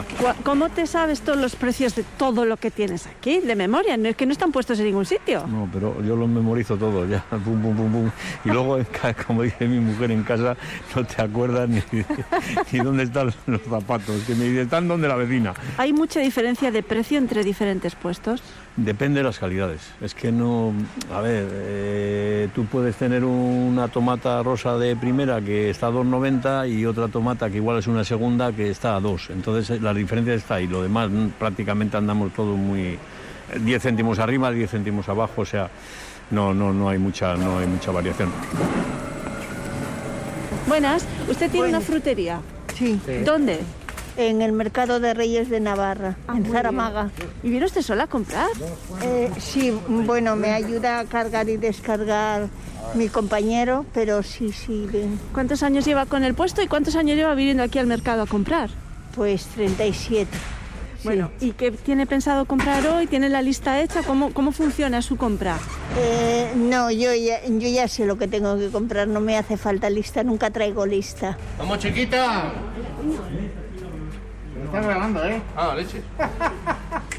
¿cómo 0.44 0.68
te 0.68 0.86
sabes 0.86 1.20
todos 1.20 1.38
los 1.38 1.56
precios 1.56 1.94
de 1.94 2.04
todo 2.18 2.44
lo 2.44 2.56
que 2.56 2.70
tienes 2.70 3.06
aquí? 3.06 3.40
De 3.40 3.56
memoria, 3.56 3.96
no 3.96 4.08
es 4.08 4.16
que 4.16 4.26
no 4.26 4.32
están 4.32 4.52
puestos 4.52 4.78
en 4.78 4.86
ningún 4.86 5.06
sitio. 5.06 5.46
No, 5.46 5.68
pero 5.72 6.02
yo 6.02 6.16
los 6.16 6.28
memorizo 6.28 6.76
todos 6.76 7.08
ya. 7.08 7.24
Pum, 7.46 7.62
pum, 7.62 7.76
pum, 7.76 7.92
pum. 7.92 8.10
Y 8.44 8.48
luego, 8.48 8.78
como 9.26 9.42
dice 9.42 9.66
mi 9.68 9.78
mujer 9.78 10.10
en 10.10 10.22
casa, 10.22 10.56
no 10.94 11.04
te 11.04 11.22
acuerdas 11.22 11.68
ni, 11.68 11.82
ni 12.72 12.78
dónde 12.78 13.04
están 13.04 13.32
los 13.46 13.62
zapatos. 13.62 14.22
Que 14.26 14.34
me 14.34 14.44
dice, 14.44 14.62
están 14.62 14.88
donde 14.88 15.08
la 15.08 15.16
vecina. 15.16 15.54
¿Hay 15.76 15.92
mucha 15.92 16.20
diferencia 16.20 16.70
de 16.70 16.82
precio 16.82 17.18
entre 17.18 17.44
diferentes 17.44 17.94
puestos? 17.94 18.42
Depende 18.76 19.20
de 19.20 19.24
las 19.24 19.38
calidades. 19.38 19.80
Es 20.02 20.14
que 20.14 20.30
no. 20.30 20.74
A 21.12 21.20
ver, 21.20 21.48
eh, 21.50 22.48
tú 22.54 22.66
puedes 22.66 22.96
tener 22.96 23.24
una 23.24 23.88
tomata 23.88 24.42
rosa 24.42 24.76
de 24.76 24.94
primera 24.96 25.40
que 25.40 25.70
está 25.70 25.86
a 25.86 25.90
2,90 25.90 26.70
y 26.70 26.84
otra 26.84 27.08
tomata 27.08 27.48
que 27.48 27.56
igual 27.56 27.75
es 27.78 27.86
una 27.86 28.04
segunda 28.04 28.52
que 28.52 28.70
está 28.70 28.96
a 28.96 29.00
2. 29.00 29.30
Entonces 29.30 29.70
eh, 29.76 29.80
la 29.80 29.92
diferencia 29.94 30.34
está 30.34 30.56
ahí. 30.56 30.66
Lo 30.66 30.82
demás 30.82 31.10
mm, 31.10 31.28
prácticamente 31.38 31.96
andamos 31.96 32.32
todos 32.32 32.56
muy. 32.56 32.80
eh, 32.82 32.98
10 33.60 33.82
céntimos 33.82 34.18
arriba, 34.18 34.50
10 34.50 34.70
céntimos 34.70 35.08
abajo, 35.08 35.42
o 35.42 35.44
sea, 35.46 35.70
no, 36.30 36.52
no, 36.52 36.72
no, 36.72 36.88
hay, 36.88 36.98
mucha, 36.98 37.36
no 37.36 37.58
hay 37.58 37.66
mucha 37.66 37.92
variación. 37.92 38.30
Buenas, 40.66 41.06
usted 41.28 41.50
tiene 41.50 41.68
una 41.68 41.80
frutería. 41.80 42.40
Sí. 42.76 43.00
¿Dónde? 43.24 43.60
En 44.16 44.40
el 44.42 44.52
Mercado 44.52 44.98
de 44.98 45.12
Reyes 45.14 45.50
de 45.50 45.60
Navarra, 45.60 46.16
Ah, 46.26 46.36
en 46.38 46.46
Zaramaga. 46.46 47.10
¿Y 47.42 47.50
viene 47.50 47.66
usted 47.66 47.82
sola 47.82 48.04
a 48.04 48.06
comprar? 48.06 48.48
Eh, 49.02 49.30
sí, 49.38 49.78
bueno, 49.88 50.34
me 50.36 50.52
ayuda 50.52 51.00
a 51.00 51.04
cargar 51.04 51.48
y 51.50 51.56
descargar 51.58 52.48
mi 52.94 53.08
compañero, 53.08 53.84
pero 53.92 54.22
sí, 54.22 54.52
sí, 54.52 54.86
ven. 54.92 55.18
¿Cuántos 55.32 55.62
años 55.62 55.84
lleva 55.84 56.06
con 56.06 56.24
el 56.24 56.34
puesto 56.34 56.62
y 56.62 56.66
cuántos 56.66 56.96
años 56.96 57.16
lleva 57.16 57.34
viniendo 57.34 57.62
aquí 57.62 57.78
al 57.78 57.86
mercado 57.86 58.22
a 58.22 58.26
comprar? 58.26 58.70
Pues 59.14 59.46
37. 59.46 60.28
Bueno, 61.04 61.30
¿y 61.40 61.52
qué 61.52 61.70
tiene 61.70 62.06
pensado 62.06 62.46
comprar 62.46 62.84
hoy? 62.86 63.06
¿Tiene 63.06 63.28
la 63.28 63.40
lista 63.40 63.80
hecha? 63.80 64.02
¿Cómo, 64.02 64.32
cómo 64.32 64.50
funciona 64.50 65.02
su 65.02 65.16
compra? 65.16 65.56
Eh, 65.96 66.52
no, 66.56 66.90
yo 66.90 67.14
ya, 67.14 67.44
yo 67.44 67.68
ya 67.68 67.86
sé 67.86 68.06
lo 68.06 68.18
que 68.18 68.26
tengo 68.26 68.58
que 68.58 68.70
comprar, 68.70 69.06
no 69.06 69.20
me 69.20 69.36
hace 69.36 69.56
falta 69.56 69.88
lista, 69.88 70.24
nunca 70.24 70.50
traigo 70.50 70.84
lista. 70.84 71.38
¡Vamos, 71.58 71.78
chiquita! 71.78 72.52
Me 74.56 74.64
están 74.64 74.84
regalando, 74.84 75.24
¿eh? 75.24 75.40
Ah, 75.56 75.74
leche. 75.76 76.02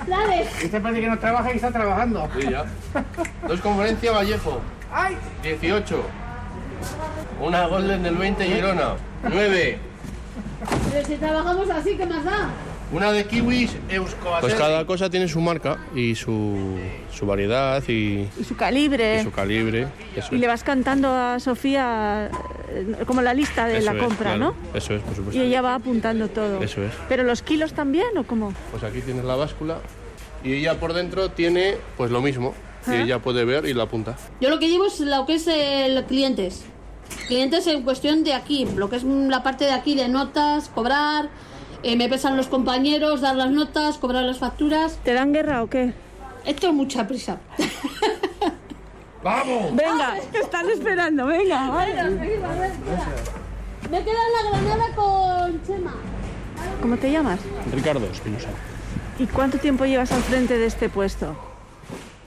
Dale. 0.06 0.48
Este 0.62 0.82
parece 0.82 1.02
que 1.02 1.08
no 1.08 1.20
trabaja 1.20 1.54
y 1.54 1.56
está 1.56 1.72
trabajando. 1.72 2.28
Sí, 2.38 2.48
ya. 2.50 2.66
Dos 3.48 3.62
conferencias 3.62 4.14
Vallejo. 4.14 4.60
¡Ay! 4.92 5.18
18. 5.44 6.02
Una 7.42 7.68
Golden 7.68 8.04
del 8.04 8.16
20 8.16 8.44
Girona. 8.46 8.96
9. 9.24 9.80
Pero 10.92 11.08
si 11.08 11.16
trabajamos 11.16 11.70
así, 11.70 11.96
¿qué 11.96 12.06
más 12.06 12.24
da? 12.24 12.50
Una 12.90 13.12
de 13.12 13.26
kiwis 13.26 13.76
Eusko 13.90 14.38
Pues 14.40 14.54
cada 14.54 14.86
cosa 14.86 15.10
tiene 15.10 15.28
su 15.28 15.42
marca 15.42 15.78
y 15.94 16.16
su, 16.16 16.78
su 17.12 17.26
variedad 17.26 17.84
y, 17.90 18.30
Y 18.40 18.44
su 18.46 18.56
calibre. 18.56 19.20
y 19.20 19.24
su 19.24 19.32
calibre. 19.32 19.88
Eso 20.16 20.34
Y 20.34 20.38
le 20.38 20.48
vas 20.48 20.64
cantando 20.64 21.10
a 21.14 21.38
Sofía 21.42 22.30
eh, 22.70 22.96
como 23.06 23.22
la 23.22 23.34
lista 23.34 23.66
de 23.68 23.80
Eso 23.80 23.92
la 23.92 23.98
es, 24.00 24.04
compra, 24.06 24.36
claro. 24.36 24.56
¿no? 24.72 24.78
Eso 24.78 24.94
es, 24.94 25.02
por 25.02 25.16
supuesto. 25.16 25.38
Y 25.42 25.46
ella 25.46 25.62
va 25.62 25.76
apuntando 25.76 26.30
todo. 26.30 26.64
Eso 26.64 26.82
es. 26.82 26.94
¿Pero 27.10 27.24
los 27.24 27.42
kilos 27.42 27.74
también 27.74 28.18
o 28.18 28.24
cómo? 28.24 28.54
Pues 28.72 28.84
aquí 28.84 29.02
tienes 29.02 29.26
la 29.26 29.36
báscula 29.36 29.80
y 30.44 30.54
ella 30.54 30.80
por 30.80 30.94
dentro 30.94 31.30
tiene 31.32 31.76
pues 31.98 32.10
lo 32.10 32.22
mismo. 32.22 32.54
Y 32.88 32.92
Ah. 32.92 33.02
ella 33.04 33.20
puede 33.20 33.46
ver 33.46 33.66
y 33.66 33.74
la 33.74 33.84
apunta. 33.84 34.16
Yo 34.42 34.50
lo 34.50 34.60
que 34.60 34.70
llevo 34.70 34.86
es 34.86 35.00
lo 35.00 35.26
que 35.26 35.36
es 35.36 35.48
el 35.48 36.04
clientes. 36.06 36.64
Clientes 37.28 37.68
en 37.68 37.84
cuestión 37.84 38.24
de 38.24 38.34
aquí, 38.34 38.66
lo 38.76 38.90
que 38.90 38.98
es 38.98 39.04
la 39.04 39.44
parte 39.44 39.66
de 39.66 39.72
aquí 39.72 39.96
de 39.96 40.08
notas, 40.10 40.70
cobrar, 40.70 41.30
eh, 41.84 41.96
me 41.96 42.10
pesan 42.10 42.36
los 42.38 42.48
compañeros, 42.48 43.22
dar 43.22 43.36
las 43.36 43.50
notas, 43.52 43.98
cobrar 43.98 44.24
las 44.24 44.38
facturas. 44.40 44.98
¿Te 45.04 45.14
dan 45.14 45.34
guerra 45.34 45.64
o 45.64 45.70
qué? 45.70 45.94
Esto 46.46 46.68
es 46.68 46.74
mucha 46.74 47.08
prisa. 47.08 47.38
¡Vamos! 49.24 49.76
Venga, 49.76 50.16
que 50.32 50.40
están 50.40 50.70
esperando, 50.70 51.26
venga. 51.26 51.70
Venga, 51.86 52.04
seguimos, 52.04 52.50
a 52.50 52.54
ver, 52.60 52.72
espera. 52.72 53.08
Me 53.92 54.04
queda 54.04 54.14
la 54.44 54.50
granada 54.50 54.96
con 54.96 55.64
Chema. 55.66 55.96
¿Cómo 56.82 56.98
te 56.98 57.12
llamas? 57.12 57.40
Ricardo 57.74 58.06
Espinosa. 58.06 58.50
¿Y 59.20 59.26
cuánto 59.26 59.58
tiempo 59.58 59.86
llevas 59.86 60.12
al 60.12 60.22
frente 60.22 60.58
de 60.58 60.66
este 60.68 60.90
puesto? 60.90 61.36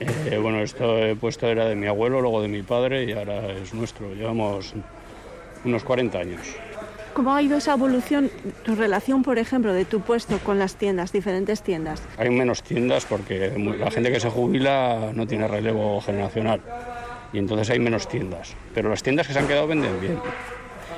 Eh, 0.01 0.37
bueno, 0.37 0.61
este 0.61 1.15
puesto 1.15 1.47
era 1.47 1.65
de 1.65 1.75
mi 1.75 1.87
abuelo, 1.87 2.21
luego 2.21 2.41
de 2.41 2.47
mi 2.47 2.63
padre 2.63 3.03
y 3.03 3.11
ahora 3.11 3.51
es 3.51 3.73
nuestro. 3.73 4.13
Llevamos 4.13 4.73
unos 5.63 5.83
40 5.83 6.17
años. 6.17 6.41
¿Cómo 7.13 7.35
ha 7.35 7.41
ido 7.41 7.57
esa 7.57 7.73
evolución, 7.73 8.31
tu 8.63 8.73
relación, 8.73 9.21
por 9.21 9.37
ejemplo, 9.37 9.73
de 9.73 9.83
tu 9.85 9.99
puesto 10.01 10.39
con 10.39 10.57
las 10.57 10.75
tiendas, 10.75 11.11
diferentes 11.11 11.61
tiendas? 11.61 12.01
Hay 12.17 12.29
menos 12.29 12.63
tiendas 12.63 13.05
porque 13.05 13.51
la 13.77 13.91
gente 13.91 14.11
que 14.11 14.19
se 14.19 14.29
jubila 14.29 15.11
no 15.13 15.27
tiene 15.27 15.47
relevo 15.47 15.99
generacional 16.01 16.61
y 17.33 17.37
entonces 17.37 17.69
hay 17.69 17.79
menos 17.79 18.07
tiendas. 18.07 18.53
Pero 18.73 18.89
las 18.89 19.03
tiendas 19.03 19.27
que 19.27 19.33
se 19.33 19.39
han 19.39 19.47
quedado 19.47 19.67
venden 19.67 19.99
bien. 19.99 20.19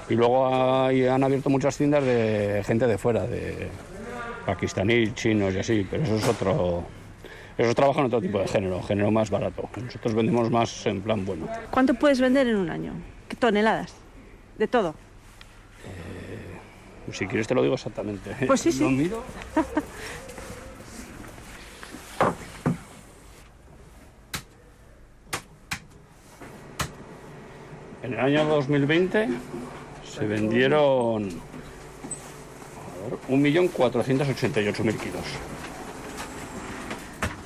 Y 0.09 0.13
luego 0.15 0.85
hay- 0.85 1.07
han 1.07 1.23
abierto 1.23 1.49
muchas 1.49 1.75
tiendas 1.77 2.03
de 2.05 2.61
gente 2.65 2.85
de 2.85 2.97
fuera, 2.99 3.25
de 3.25 3.67
pakistaníes, 4.45 5.15
chinos 5.15 5.53
y 5.55 5.59
así, 5.59 5.87
pero 5.89 6.03
eso 6.03 6.15
es 6.17 6.27
otro... 6.27 6.83
Esos 7.57 7.75
trabajan 7.75 8.05
otro 8.05 8.19
tipo 8.21 8.39
de 8.39 8.47
género, 8.47 8.81
género 8.81 9.11
más 9.11 9.29
barato. 9.29 9.69
Nosotros 9.81 10.15
vendemos 10.15 10.49
más 10.49 10.85
en 10.87 11.01
plan 11.01 11.25
bueno. 11.25 11.47
¿Cuánto 11.69 11.93
puedes 11.93 12.19
vender 12.19 12.47
en 12.47 12.55
un 12.55 12.69
año? 12.69 12.93
¿Qué 13.29 13.35
toneladas? 13.35 13.93
De 14.57 14.67
todo. 14.67 14.95
Si 17.11 17.27
quieres 17.27 17.47
te 17.47 17.53
lo 17.53 17.61
digo 17.61 17.75
exactamente. 17.75 18.35
Pues 18.47 18.61
sí, 18.61 18.71
sí. 18.71 18.83
Lo 18.83 18.89
miro. 18.89 19.23
En 28.01 28.13
el 28.13 28.19
año 28.19 28.45
2020 28.45 29.29
se 30.03 30.25
vendieron 30.25 31.29
a 32.99 33.09
ver, 33.09 33.19
1.488.000 33.29 34.97
kilos. 34.97 35.23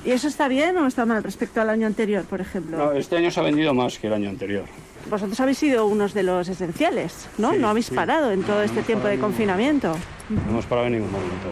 ¿Y 0.08 0.12
eso 0.12 0.26
está 0.26 0.48
bien 0.48 0.74
o 0.78 0.86
está 0.86 1.04
mal 1.04 1.22
respecto 1.22 1.60
al 1.60 1.68
año 1.68 1.86
anterior, 1.86 2.24
por 2.24 2.40
ejemplo? 2.40 2.78
No, 2.78 2.92
este 2.92 3.18
año 3.18 3.30
se 3.30 3.40
ha 3.40 3.42
vendido 3.42 3.74
más 3.74 3.98
que 3.98 4.06
el 4.06 4.14
año 4.14 4.30
anterior. 4.30 4.64
Vosotros 5.10 5.38
habéis 5.38 5.58
sido 5.58 5.86
unos 5.86 6.14
de 6.14 6.22
los 6.22 6.48
esenciales, 6.48 7.28
¿no? 7.36 7.52
Sí, 7.52 7.58
no 7.58 7.68
habéis 7.68 7.86
sí. 7.88 7.94
parado 7.94 8.32
en 8.32 8.42
todo 8.42 8.62
este 8.62 8.82
tiempo 8.82 9.06
de 9.06 9.18
confinamiento. 9.18 9.94
No 10.30 10.50
hemos 10.50 10.64
parado 10.64 10.86
en 10.86 10.94
ningún 10.94 11.12
momento. 11.12 11.48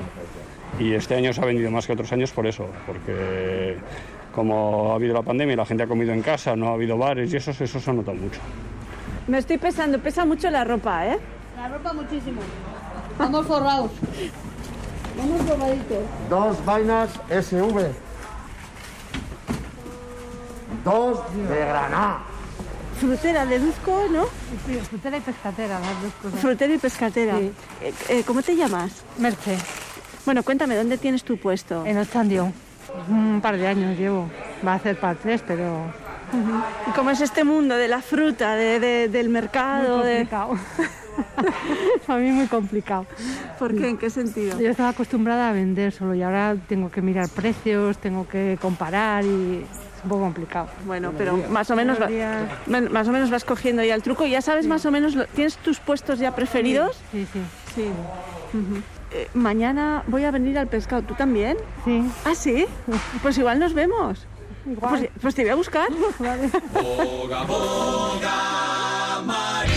Y 0.81 0.95
este 0.95 1.17
año 1.17 1.35
se 1.35 1.43
ha 1.43 1.45
vendido 1.45 1.71
más 1.71 1.87
que 1.87 1.93
otros 1.93 2.11
años 2.13 2.33
por 2.33 2.47
eso, 2.47 2.67
porque 2.87 3.77
como 4.35 4.93
ha 4.93 4.95
habido 4.95 5.13
la 5.13 5.23
pandemia 5.23 5.53
y 5.53 5.57
la 5.57 5.67
gente 5.67 5.83
ha 5.83 5.87
comido 5.87 6.15
en 6.15 6.23
casa, 6.23 6.57
no 6.57 6.69
ha 6.69 6.73
habido 6.73 6.97
bares 6.97 7.31
y 7.35 7.37
eso, 7.37 7.51
eso 7.51 7.79
se 7.79 7.91
ha 7.91 7.93
notado 7.93 8.17
mucho. 8.17 8.41
Me 9.27 9.37
estoy 9.37 9.59
pesando, 9.59 9.99
pesa 9.99 10.25
mucho 10.25 10.51
la 10.51 10.65
ropa, 10.65 11.07
¿eh? 11.09 11.19
La 11.59 11.69
ropa 11.69 11.93
muchísimo. 11.93 12.41
Vamos 13.19 13.47
forrados. 13.47 13.91
Vamos 15.19 15.43
forraditos. 15.43 15.99
Dos 16.31 16.65
vainas 16.65 17.11
SV. 17.29 18.06
Dos 20.87 21.19
de 21.35 21.57
Granada. 21.67 22.21
Frutera, 23.01 23.45
deduzco, 23.45 24.05
¿no? 24.11 24.25
Sí, 24.67 24.79
frutera 24.89 25.17
y 25.19 25.21
pescatera, 25.21 25.79
las 25.81 26.01
dos 26.03 26.13
cosas. 26.23 26.41
Frutera 26.41 26.73
y 26.75 26.79
pescatera. 26.79 27.39
Sí. 27.39 27.53
Eh, 27.83 27.93
eh, 28.09 28.23
¿Cómo 28.27 28.41
te 28.43 28.55
llamas? 28.57 29.03
Merce, 29.19 29.59
Bueno, 30.25 30.43
cuéntame, 30.45 30.77
¿dónde 30.77 30.97
tienes 30.97 31.23
tu 31.25 31.37
puesto? 31.39 31.85
en 31.85 31.99
Ochandio. 31.99 32.53
Un 33.11 33.41
par 33.43 33.57
de 33.59 33.67
años 33.67 33.99
llevo. 33.99 34.31
Va 34.67 34.75
a 34.75 34.79
ser 34.79 34.99
para 34.99 35.15
tres, 35.17 35.43
pero 35.47 35.83
¿Y 36.89 36.91
cómo 36.93 37.11
es 37.11 37.21
este 37.21 37.43
mundo 37.45 37.77
de 37.77 37.89
la 37.89 38.01
fruta, 38.01 38.55
de- 38.55 38.81
de- 38.81 39.09
del 39.09 39.29
mercado? 39.29 39.99
muy 39.99 40.07
de- 40.07 40.15
complicado. 40.29 40.59
Para 42.07 42.19
mí 42.21 42.31
muy 42.31 42.47
complicado. 42.47 43.07
¿Por 43.59 43.75
qué? 43.77 43.89
¿En 43.91 43.99
qué 43.99 44.09
sentido? 44.11 44.59
Yo 44.61 44.71
estaba 44.71 44.91
acostumbrada 44.91 45.49
a 45.51 45.53
vender 45.53 45.93
solo 45.93 46.15
y 46.15 46.23
ahora 46.23 46.57
tengo 46.69 46.91
que 46.91 47.03
mirar 47.03 47.29
precios, 47.29 47.99
tengo 47.99 48.27
que 48.29 48.57
comparar 48.61 49.25
y 49.25 49.65
un 50.07 50.11
poco 50.11 50.23
complicado. 50.23 50.69
Bueno, 50.87 51.13
pero 51.19 51.37
más 51.51 51.69
o 51.71 51.77
menos 51.77 51.99
va- 52.01 52.09
más 52.91 53.09
o 53.09 53.13
menos 53.13 53.29
vas 53.31 53.45
cogiendo 53.45 53.83
ya 53.83 53.95
el 53.95 54.03
truco. 54.03 54.25
¿Ya 54.25 54.41
sabes 54.41 54.67
más 54.67 54.87
o 54.87 54.91
menos, 54.93 55.15
lo- 55.17 55.27
tienes 55.27 55.57
tus 55.59 55.81
puestos 55.81 56.19
ya 56.21 56.35
preferidos? 56.35 56.97
Sí, 57.13 57.27
sí. 57.33 57.41
Sí. 57.75 57.91
Eh, 59.13 59.29
mañana 59.35 60.03
voy 60.07 60.25
a 60.25 60.31
venir 60.31 60.57
al 60.59 60.69
pescado. 60.69 61.03
¿Tú 61.03 61.15
también? 61.15 61.57
Sí. 61.85 62.03
¿Ah, 62.25 62.35
sí? 62.35 62.67
Pues 63.23 63.37
igual 63.39 63.59
nos 63.59 63.75
vemos. 63.75 64.27
Igual. 64.65 64.99
Pues, 64.99 65.11
pues 65.21 65.35
te 65.35 65.43
voy 65.43 65.51
a 65.51 65.55
buscar. 65.57 65.89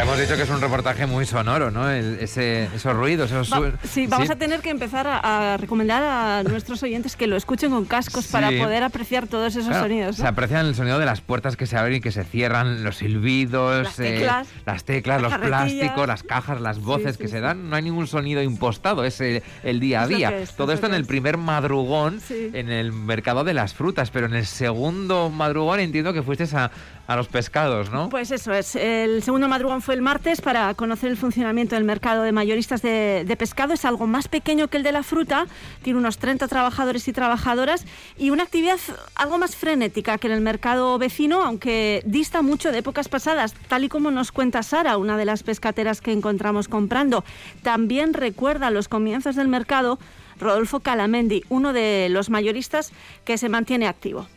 Ya 0.00 0.04
hemos 0.06 0.18
dicho 0.18 0.34
que 0.34 0.44
es 0.44 0.48
un 0.50 0.62
reportaje 0.62 1.04
muy 1.04 1.26
sonoro, 1.26 1.70
¿no? 1.70 1.90
El- 1.90 2.20
ese, 2.20 2.64
esos 2.74 2.96
ruidos, 2.96 3.30
esos... 3.30 3.52
Va- 3.52 3.72
sí, 3.86 4.06
vamos 4.06 4.30
a 4.30 4.36
tener 4.36 4.60
que 4.60 4.70
empezar 4.70 5.06
a, 5.06 5.52
a 5.52 5.56
recomendar 5.58 6.02
a 6.02 6.42
nuestros 6.42 6.82
oyentes 6.82 7.16
que 7.16 7.26
lo 7.26 7.36
escuchen 7.36 7.70
con 7.70 7.84
cascos 7.84 8.26
para 8.28 8.48
poder 8.48 8.82
apreciar 8.82 9.26
todos 9.26 9.54
esos 9.56 9.66
Claro, 9.68 9.82
sonidos. 9.84 10.16
Se 10.16 10.26
aprecian 10.26 10.64
el 10.64 10.74
sonido 10.74 10.98
de 10.98 11.04
las 11.04 11.20
puertas 11.20 11.54
que 11.58 11.66
se 11.66 11.76
abren 11.76 11.96
y 11.96 12.00
que 12.00 12.12
se 12.12 12.24
cierran, 12.24 12.82
los 12.82 12.96
silbidos, 12.96 13.84
Las 13.84 13.96
teclas, 13.96 14.48
las 14.64 14.84
teclas, 14.84 15.20
las 15.20 15.32
los 15.32 15.40
plásticos, 15.46 16.08
las 16.08 16.22
cajas, 16.22 16.62
las 16.62 16.80
voces 16.80 17.16
sí, 17.16 17.22
que 17.24 17.28
se 17.28 17.40
dan. 17.40 17.68
No 17.68 17.76
hay 17.76 17.82
ningún 17.82 18.06
sonido 18.06 18.42
impostado, 18.42 19.04
es 19.04 19.20
el, 19.20 19.42
el 19.64 19.80
día 19.80 20.00
a 20.00 20.06
día. 20.06 20.34
es, 20.34 20.52
Todo 20.56 20.72
es 20.72 20.76
esto 20.76 20.86
en 20.86 20.94
el 20.94 21.04
primer 21.04 21.36
madrugón 21.36 22.22
en 22.30 22.70
el 22.72 22.92
mercado 22.92 23.44
de 23.44 23.52
las 23.52 23.74
frutas, 23.74 24.10
pero 24.10 24.24
en 24.24 24.34
el 24.34 24.46
segundo 24.46 25.28
madrugón 25.28 25.78
entiendo 25.78 26.14
que 26.14 26.22
fuiste 26.22 26.44
a, 26.56 26.70
a 27.10 27.16
los 27.16 27.26
pescados, 27.26 27.90
¿no? 27.90 28.08
Pues 28.08 28.30
eso 28.30 28.52
es. 28.52 28.76
El 28.76 29.24
segundo 29.24 29.48
madrugón 29.48 29.82
fue 29.82 29.94
el 29.94 30.00
martes 30.00 30.40
para 30.40 30.72
conocer 30.74 31.10
el 31.10 31.16
funcionamiento 31.16 31.74
del 31.74 31.82
mercado 31.82 32.22
de 32.22 32.30
mayoristas 32.30 32.82
de, 32.82 33.24
de 33.26 33.36
pescado. 33.36 33.74
Es 33.74 33.84
algo 33.84 34.06
más 34.06 34.28
pequeño 34.28 34.68
que 34.68 34.76
el 34.76 34.84
de 34.84 34.92
la 34.92 35.02
fruta. 35.02 35.48
Tiene 35.82 35.98
unos 35.98 36.18
30 36.18 36.46
trabajadores 36.46 37.08
y 37.08 37.12
trabajadoras 37.12 37.84
y 38.16 38.30
una 38.30 38.44
actividad 38.44 38.78
algo 39.16 39.38
más 39.38 39.56
frenética 39.56 40.18
que 40.18 40.28
en 40.28 40.34
el 40.34 40.40
mercado 40.40 40.96
vecino, 40.98 41.42
aunque 41.42 42.00
dista 42.06 42.42
mucho 42.42 42.70
de 42.70 42.78
épocas 42.78 43.08
pasadas, 43.08 43.54
tal 43.66 43.82
y 43.82 43.88
como 43.88 44.12
nos 44.12 44.30
cuenta 44.30 44.62
Sara, 44.62 44.96
una 44.96 45.16
de 45.16 45.24
las 45.24 45.42
pescateras 45.42 46.00
que 46.00 46.12
encontramos 46.12 46.68
comprando. 46.68 47.24
También 47.64 48.14
recuerda 48.14 48.70
los 48.70 48.86
comienzos 48.86 49.34
del 49.34 49.48
mercado 49.48 49.98
Rodolfo 50.38 50.78
Calamendi, 50.78 51.42
uno 51.48 51.72
de 51.72 52.06
los 52.08 52.30
mayoristas 52.30 52.92
que 53.24 53.36
se 53.36 53.48
mantiene 53.48 53.88
activo. 53.88 54.28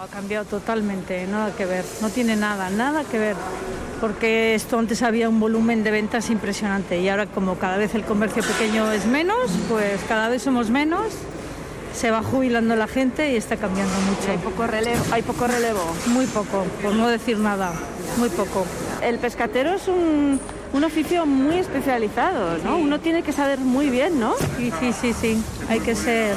Ha 0.00 0.06
cambiado 0.06 0.46
totalmente, 0.46 1.26
nada 1.26 1.54
que 1.54 1.66
ver, 1.66 1.84
no 2.00 2.08
tiene 2.08 2.34
nada, 2.34 2.70
nada 2.70 3.04
que 3.04 3.18
ver, 3.18 3.36
porque 4.00 4.54
esto 4.54 4.78
antes 4.78 5.02
había 5.02 5.28
un 5.28 5.38
volumen 5.40 5.84
de 5.84 5.90
ventas 5.90 6.30
impresionante 6.30 6.98
y 6.98 7.10
ahora 7.10 7.26
como 7.26 7.56
cada 7.56 7.76
vez 7.76 7.94
el 7.94 8.04
comercio 8.04 8.42
pequeño 8.42 8.90
es 8.92 9.04
menos, 9.04 9.50
pues 9.68 10.00
cada 10.08 10.30
vez 10.30 10.40
somos 10.40 10.70
menos, 10.70 11.12
se 11.92 12.10
va 12.10 12.22
jubilando 12.22 12.76
la 12.76 12.88
gente 12.88 13.30
y 13.30 13.36
está 13.36 13.58
cambiando 13.58 13.92
mucho. 14.08 14.30
hay 14.30 14.38
poco 14.38 14.66
relevo, 14.66 15.04
hay 15.10 15.20
poco 15.20 15.46
relevo. 15.46 15.82
Muy 16.06 16.24
poco, 16.24 16.64
por 16.82 16.94
no 16.94 17.06
decir 17.08 17.38
nada, 17.38 17.70
muy 18.16 18.30
poco. 18.30 18.64
El 19.02 19.18
pescatero 19.18 19.74
es 19.74 19.86
un, 19.86 20.40
un 20.72 20.84
oficio 20.84 21.26
muy 21.26 21.56
especializado, 21.56 22.56
¿no? 22.64 22.78
Uno 22.78 23.00
tiene 23.00 23.22
que 23.22 23.32
saber 23.32 23.58
muy 23.58 23.90
bien, 23.90 24.18
¿no? 24.18 24.34
Sí, 24.56 24.72
sí, 24.80 24.94
sí, 24.98 25.12
sí, 25.12 25.42
hay 25.68 25.80
que 25.80 25.94
ser, 25.94 26.36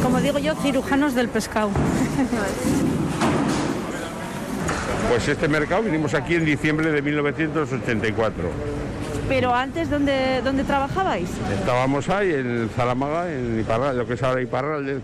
como 0.00 0.20
digo 0.20 0.38
yo, 0.38 0.54
cirujanos 0.54 1.16
del 1.16 1.28
pescado. 1.28 1.70
Pues 5.10 5.26
este 5.26 5.48
mercado 5.48 5.82
vinimos 5.82 6.14
aquí 6.14 6.36
en 6.36 6.44
diciembre 6.44 6.92
de 6.92 7.02
1984. 7.02 8.44
Pero 9.28 9.52
antes, 9.52 9.90
¿dónde, 9.90 10.40
dónde 10.44 10.62
trabajabais? 10.62 11.28
Estábamos 11.52 12.08
ahí 12.08 12.30
en 12.30 12.70
Zaramaga, 12.76 13.28
en 13.28 13.58
Iparral, 13.58 13.98
lo 13.98 14.06
que 14.06 14.14
es 14.14 14.22
ahora 14.22 14.40
Iparral, 14.40 15.02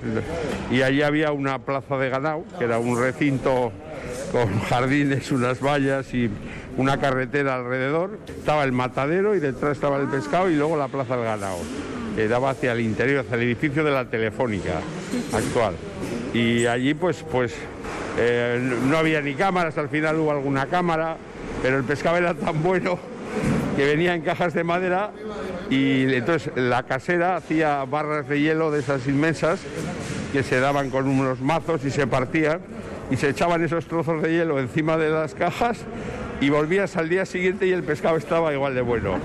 y 0.70 0.82
allí 0.82 1.02
había 1.02 1.32
una 1.32 1.58
plaza 1.58 1.96
de 1.96 2.08
ganado, 2.08 2.44
que 2.56 2.66
era 2.66 2.78
un 2.78 2.96
recinto 2.96 3.72
con 4.30 4.60
jardines, 4.68 5.32
unas 5.32 5.60
vallas 5.60 6.14
y 6.14 6.30
una 6.76 6.98
carretera 7.00 7.56
alrededor. 7.56 8.20
Estaba 8.28 8.62
el 8.62 8.70
matadero 8.70 9.34
y 9.34 9.40
detrás 9.40 9.72
estaba 9.72 9.96
el 9.96 10.06
pescado 10.06 10.48
y 10.48 10.54
luego 10.54 10.76
la 10.76 10.86
plaza 10.86 11.16
del 11.16 11.25
ganado. 11.25 11.58
que 12.14 12.28
daba 12.28 12.50
hacia 12.50 12.70
el 12.70 12.80
interior, 12.80 13.25
hacia 13.25 13.34
el 13.34 13.42
edificio 13.42 13.82
de 13.82 13.90
la 13.90 14.04
Telefónica 14.04 14.82
actual. 15.32 15.75
Y 16.32 16.66
allí 16.66 16.94
pues, 16.94 17.25
pues 17.28 17.56
eh, 18.18 18.76
no 18.85 18.96
había 18.96 19.20
ni 19.20 19.35
cámaras, 19.35 19.76
al 19.78 19.88
final 19.88 20.16
hubo 20.16 20.30
alguna 20.30 20.66
cámara, 20.66 21.16
pero 21.62 21.76
el 21.76 21.85
pescado 21.85 22.16
era 22.16 22.35
tan 22.35 22.62
bueno 22.62 22.99
que 23.76 23.85
venía 23.85 24.14
en 24.14 24.23
cajas 24.23 24.54
de 24.54 24.64
madera 24.64 25.11
y 25.68 26.14
entonces 26.14 26.50
la 26.56 26.85
casera 26.85 27.37
hacía 27.37 27.85
barras 27.85 28.28
de 28.28 28.40
hielo 28.40 28.70
de 28.70 28.80
esas 28.80 29.06
inmensas 29.06 29.61
que 30.32 30.42
se 30.42 30.61
daban 30.61 30.90
con 30.90 31.06
unos 31.06 31.40
mazos 31.40 31.85
y 31.85 31.90
se 31.90 32.06
partían 32.06 32.61
y 33.11 33.16
se 33.16 33.28
echaban 33.28 33.62
esos 33.62 33.87
trozos 33.87 34.23
de 34.23 34.32
hielo 34.32 34.58
encima 34.58 34.96
de 34.96 35.11
las 35.11 35.35
cajas 35.35 35.78
y 36.40 36.49
volvías 36.49 36.96
al 36.96 37.08
día 37.08 37.26
siguiente 37.26 37.66
y 37.66 37.73
el 37.73 37.82
pescado 37.82 38.16
estaba 38.16 38.52
igual 38.52 38.75
de 38.75 38.80
bueno. 38.80 39.18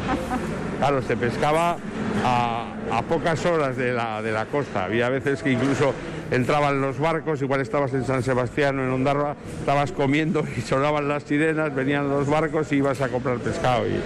Claro, 0.80 1.02
se 1.02 1.16
pescaba 1.16 1.78
a, 2.26 2.66
a 2.92 3.02
pocas 3.04 3.46
horas 3.46 3.78
de 3.78 3.94
la, 3.94 4.22
de 4.22 4.32
la 4.32 4.46
costa. 4.46 4.86
Había 4.86 5.10
veces 5.10 5.44
que 5.44 5.52
incluso 5.52 5.94
entraban 6.32 6.82
los 6.82 6.98
barcos, 7.00 7.42
igual 7.42 7.62
estabas 7.62 7.94
en 7.94 8.04
San 8.06 8.24
Sebastián 8.24 8.80
o 8.80 8.84
en 8.84 8.90
Ondarroa, 8.90 9.36
estabas 9.60 9.92
comiendo 9.92 10.44
y 10.58 10.62
sonaban 10.62 11.08
las 11.08 11.24
sirenas, 11.24 11.74
venían 11.76 12.10
los 12.10 12.28
barcos 12.28 12.72
y 12.72 12.78
ibas 12.78 13.00
a 13.02 13.10
comprar 13.10 13.38
pescado. 13.40 13.84
Y, 13.88 14.00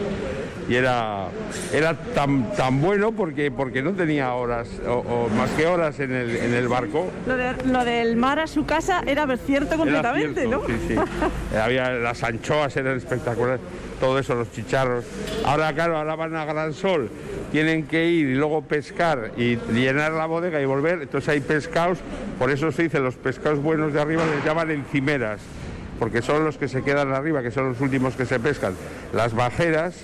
y 0.68 0.76
era, 0.76 1.28
era 1.72 1.94
tan, 1.94 2.52
tan 2.54 2.82
bueno 2.82 3.12
porque, 3.12 3.52
porque 3.52 3.84
no 3.84 3.94
tenía 3.94 4.34
horas, 4.34 4.68
o, 4.88 4.94
o 4.94 5.30
más 5.30 5.52
que 5.52 5.68
horas 5.68 6.00
en 6.00 6.12
el, 6.12 6.36
en 6.36 6.54
el 6.56 6.68
barco. 6.68 7.08
Lo, 7.28 7.38
de- 7.38 7.54
lo 7.66 7.86
del 7.86 8.16
mar 8.16 8.40
a 8.40 8.48
su 8.48 8.66
casa 8.66 9.04
era 9.06 9.26
cierto 9.38 9.76
Era 9.76 9.78
completamente, 9.78 10.42
cierto, 10.48 10.62
¿no? 10.62 10.68
Sí, 10.68 10.74
sí. 10.88 11.56
Había 11.58 11.92
las 11.92 12.24
anchoas 12.24 12.76
eran 12.78 12.98
espectaculares, 12.98 13.62
todo 14.00 14.20
eso, 14.20 14.36
los 14.36 14.52
chicharros. 14.52 15.06
Ahora, 15.46 15.74
claro, 15.74 15.98
ahora 15.98 16.16
van 16.16 16.36
a 16.36 16.46
Gran 16.46 16.74
Sol, 16.74 17.10
tienen 17.52 17.84
que 17.88 18.06
ir 18.08 18.28
y 18.30 18.36
luego 18.36 18.62
pescar 18.62 19.32
y 19.38 19.58
llenar 19.74 20.12
la 20.14 20.26
bodega 20.26 20.62
y 20.62 20.66
volver. 20.66 21.02
Entonces 21.04 21.30
hay 21.30 21.40
pescados, 21.42 22.00
por 22.40 22.52
eso 22.52 22.72
se 22.72 22.84
dice 22.84 23.00
los 23.00 23.16
pescados 23.16 23.60
buenos 23.62 23.94
de 23.94 24.02
arriba 24.02 24.24
les 24.26 24.44
llaman 24.46 24.72
encimeras, 24.72 25.40
porque 26.00 26.22
son 26.22 26.44
los 26.44 26.58
que 26.58 26.68
se 26.68 26.82
quedan 26.84 27.12
arriba, 27.14 27.42
que 27.42 27.52
son 27.52 27.70
los 27.70 27.82
últimos 27.82 28.16
que 28.16 28.26
se 28.26 28.40
pescan. 28.40 28.74
Las 29.14 29.34
bajeras 29.34 29.96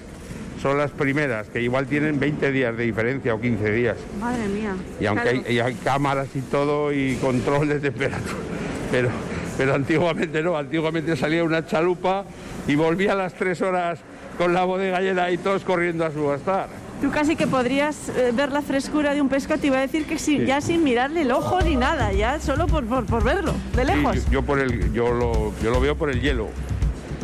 son 0.62 0.78
las 0.78 0.92
primeras, 0.92 1.48
que 1.48 1.60
igual 1.62 1.88
tienen 1.88 2.20
20 2.20 2.52
días 2.52 2.78
de 2.78 2.84
diferencia 2.84 3.34
o 3.34 3.42
15 3.42 3.72
días. 3.72 3.98
Madre 4.20 4.48
mía. 4.48 4.76
Y 5.00 5.06
aunque 5.08 5.24
Claro. 5.24 5.44
hay, 5.48 5.56
y 5.56 5.60
hay 5.60 5.74
cámaras 5.76 6.28
y 6.36 6.42
todo 6.42 6.94
y 6.94 7.16
control 7.16 7.68
de 7.68 7.80
temperatura, 7.80 8.36
pero, 8.92 9.10
pero 9.58 9.74
antiguamente 9.74 10.44
no, 10.44 10.56
antiguamente 10.56 11.18
salía 11.18 11.44
una 11.44 11.66
chalupa 11.66 12.26
y 12.72 12.76
volvía 12.76 13.12
a 13.12 13.16
las 13.16 13.34
tres 13.34 13.62
horas 13.62 14.00
con 14.38 14.54
la 14.54 14.64
bodega 14.64 15.02
llena 15.02 15.30
y 15.30 15.38
todos 15.38 15.64
corriendo 15.64 16.06
a 16.06 16.12
subastar. 16.12 16.70
Tú 17.02 17.12
casi 17.12 17.36
que 17.36 17.48
podrías 17.48 18.10
eh, 18.10 18.32
ver 18.34 18.52
la 18.52 18.62
frescura 18.62 19.14
de 19.14 19.22
un 19.22 19.28
pescado, 19.28 19.60
te 19.60 19.68
iba 19.68 19.78
a 19.78 19.82
decir 19.82 20.06
que 20.06 20.18
sí, 20.18 20.38
Sí. 20.38 20.46
ya 20.46 20.62
sin 20.62 20.84
mirarle 20.84 21.22
el 21.22 21.32
ojo 21.32 21.60
ni 21.62 21.76
nada, 21.76 22.14
ya 22.14 22.40
solo 22.40 22.68
por, 22.68 22.86
por, 22.86 23.06
por 23.06 23.24
verlo, 23.24 23.54
de 23.76 23.84
lejos. 23.86 24.16
Sí, 24.16 24.22
yo, 24.28 24.32
yo 24.34 24.42
por 24.44 24.60
el, 24.60 24.94
yo, 24.94 25.12
lo, 25.12 25.52
yo 25.62 25.72
lo 25.72 25.82
veo 25.82 25.96
por 25.98 26.10
el 26.10 26.22
hielo. 26.22 26.48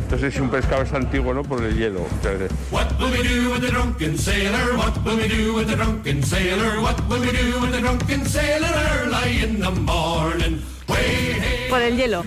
Entonces 0.03 0.33
si 0.33 0.39
un 0.41 0.49
pescado 0.49 0.83
es 0.83 0.93
antiguo, 0.93 1.33
¿no? 1.33 1.43
Por 1.43 1.63
el 1.63 1.77
hielo. 1.77 1.99
Entonces, 2.11 2.51
What 2.71 2.87
will 2.99 3.11
we 3.11 3.23
do 3.23 3.51
with 3.53 3.61
the 3.61 3.69
drunken 3.71 4.17
sailor? 4.17 4.75
What 4.77 4.97
will 5.05 5.17
we 5.17 5.27
do 5.27 5.53
with 5.55 5.67
the 5.67 5.75
drunken 5.75 6.23
sailor? 6.23 6.81
What 6.81 6.95
will 7.09 7.19
we 7.21 7.31
do 7.31 7.59
with 7.61 7.71
the 7.71 7.79
drunken 7.81 8.25
sailor 8.25 8.69
early 9.03 9.43
in 9.43 9.59
the 9.59 9.71
morning? 9.71 10.61
Way, 10.87 10.97
hey. 11.39 11.67
Por 11.69 11.81
el 11.81 11.97
hielo. 11.97 12.23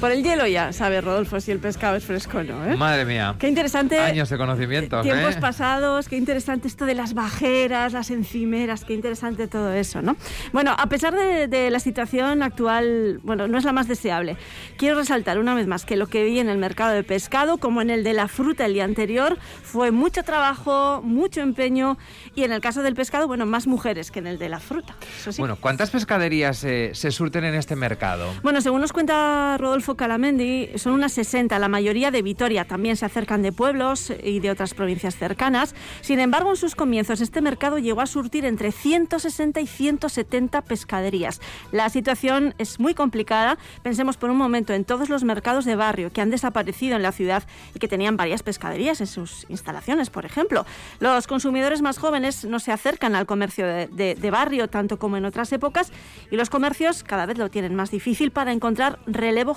Por 0.00 0.10
el 0.10 0.22
hielo 0.22 0.46
ya, 0.46 0.72
sabe 0.72 1.00
Rodolfo 1.00 1.40
si 1.40 1.50
el 1.50 1.58
pescado 1.58 1.96
es 1.96 2.04
fresco 2.04 2.38
o 2.38 2.42
no. 2.42 2.64
¿eh? 2.66 2.76
Madre 2.76 3.04
mía. 3.04 3.34
Qué 3.38 3.48
interesante. 3.48 3.98
Años 3.98 4.28
de 4.28 4.36
conocimientos, 4.36 5.02
Tiempos 5.02 5.36
¿eh? 5.36 5.40
pasados, 5.40 6.08
qué 6.08 6.16
interesante 6.16 6.68
esto 6.68 6.84
de 6.84 6.94
las 6.94 7.14
bajeras, 7.14 7.92
las 7.92 8.10
encimeras, 8.10 8.84
qué 8.84 8.94
interesante 8.94 9.48
todo 9.48 9.72
eso, 9.72 10.02
¿no? 10.02 10.16
Bueno, 10.52 10.74
a 10.78 10.88
pesar 10.88 11.14
de, 11.14 11.48
de 11.48 11.70
la 11.70 11.80
situación 11.80 12.42
actual, 12.42 13.20
bueno, 13.22 13.48
no 13.48 13.56
es 13.56 13.64
la 13.64 13.72
más 13.72 13.88
deseable. 13.88 14.36
Quiero 14.76 14.96
resaltar 14.96 15.38
una 15.38 15.54
vez 15.54 15.66
más 15.66 15.84
que 15.84 15.96
lo 15.96 16.06
que 16.06 16.24
vi 16.24 16.38
en 16.38 16.48
el 16.48 16.58
mercado 16.58 16.92
de 16.92 17.02
pescado, 17.02 17.58
como 17.58 17.80
en 17.80 17.90
el 17.90 18.04
de 18.04 18.12
la 18.12 18.28
fruta 18.28 18.66
el 18.66 18.74
día 18.74 18.84
anterior, 18.84 19.38
fue 19.62 19.90
mucho 19.90 20.22
trabajo, 20.22 21.00
mucho 21.02 21.40
empeño 21.40 21.96
y 22.34 22.44
en 22.44 22.52
el 22.52 22.60
caso 22.60 22.82
del 22.82 22.94
pescado, 22.94 23.26
bueno, 23.26 23.46
más 23.46 23.66
mujeres 23.66 24.10
que 24.10 24.18
en 24.18 24.26
el 24.26 24.38
de 24.38 24.48
la 24.48 24.60
fruta. 24.60 24.96
Eso 25.18 25.32
sí. 25.32 25.40
Bueno, 25.40 25.56
¿cuántas 25.60 25.90
pescaderías 25.90 26.62
eh, 26.64 26.90
se 26.94 27.10
surten 27.10 27.44
en 27.44 27.54
este 27.54 27.76
mercado? 27.76 28.32
Bueno, 28.42 28.60
según 28.60 28.80
nos 28.80 28.92
cuenta 28.92 29.56
Rodolfo 29.58 29.93
Calamendi, 29.96 30.70
son 30.76 30.92
unas 30.94 31.12
60, 31.12 31.58
la 31.58 31.68
mayoría 31.68 32.10
de 32.10 32.22
Vitoria. 32.22 32.64
También 32.64 32.96
se 32.96 33.04
acercan 33.06 33.42
de 33.42 33.52
pueblos 33.52 34.12
y 34.22 34.40
de 34.40 34.50
otras 34.50 34.74
provincias 34.74 35.16
cercanas. 35.16 35.74
Sin 36.00 36.20
embargo, 36.20 36.50
en 36.50 36.56
sus 36.56 36.74
comienzos, 36.74 37.20
este 37.20 37.40
mercado 37.40 37.78
llegó 37.78 38.00
a 38.00 38.06
surtir 38.06 38.44
entre 38.44 38.72
160 38.72 39.60
y 39.60 39.66
170 39.66 40.62
pescaderías. 40.62 41.40
La 41.72 41.88
situación 41.88 42.54
es 42.58 42.80
muy 42.80 42.94
complicada. 42.94 43.58
Pensemos 43.82 44.16
por 44.16 44.30
un 44.30 44.36
momento 44.36 44.72
en 44.72 44.84
todos 44.84 45.08
los 45.08 45.24
mercados 45.24 45.64
de 45.64 45.76
barrio 45.76 46.12
que 46.12 46.20
han 46.20 46.30
desaparecido 46.30 46.96
en 46.96 47.02
la 47.02 47.12
ciudad 47.12 47.44
y 47.74 47.78
que 47.78 47.88
tenían 47.88 48.16
varias 48.16 48.42
pescaderías 48.42 49.00
en 49.00 49.06
sus 49.06 49.46
instalaciones, 49.48 50.10
por 50.10 50.24
ejemplo. 50.24 50.66
Los 51.00 51.26
consumidores 51.26 51.82
más 51.82 51.98
jóvenes 51.98 52.44
no 52.44 52.58
se 52.60 52.72
acercan 52.72 53.14
al 53.14 53.26
comercio 53.26 53.66
de, 53.66 53.86
de- 53.88 54.14
de 54.14 54.30
barrio 54.30 54.68
tanto 54.68 54.98
como 54.98 55.16
en 55.16 55.24
otras 55.24 55.52
épocas 55.52 55.92
y 56.30 56.36
los 56.36 56.50
comercios 56.50 57.02
cada 57.02 57.26
vez 57.26 57.38
lo 57.38 57.50
tienen 57.50 57.74
más 57.74 57.90
difícil 57.90 58.30
para 58.30 58.52
encontrar 58.52 58.98
relevo 59.06 59.54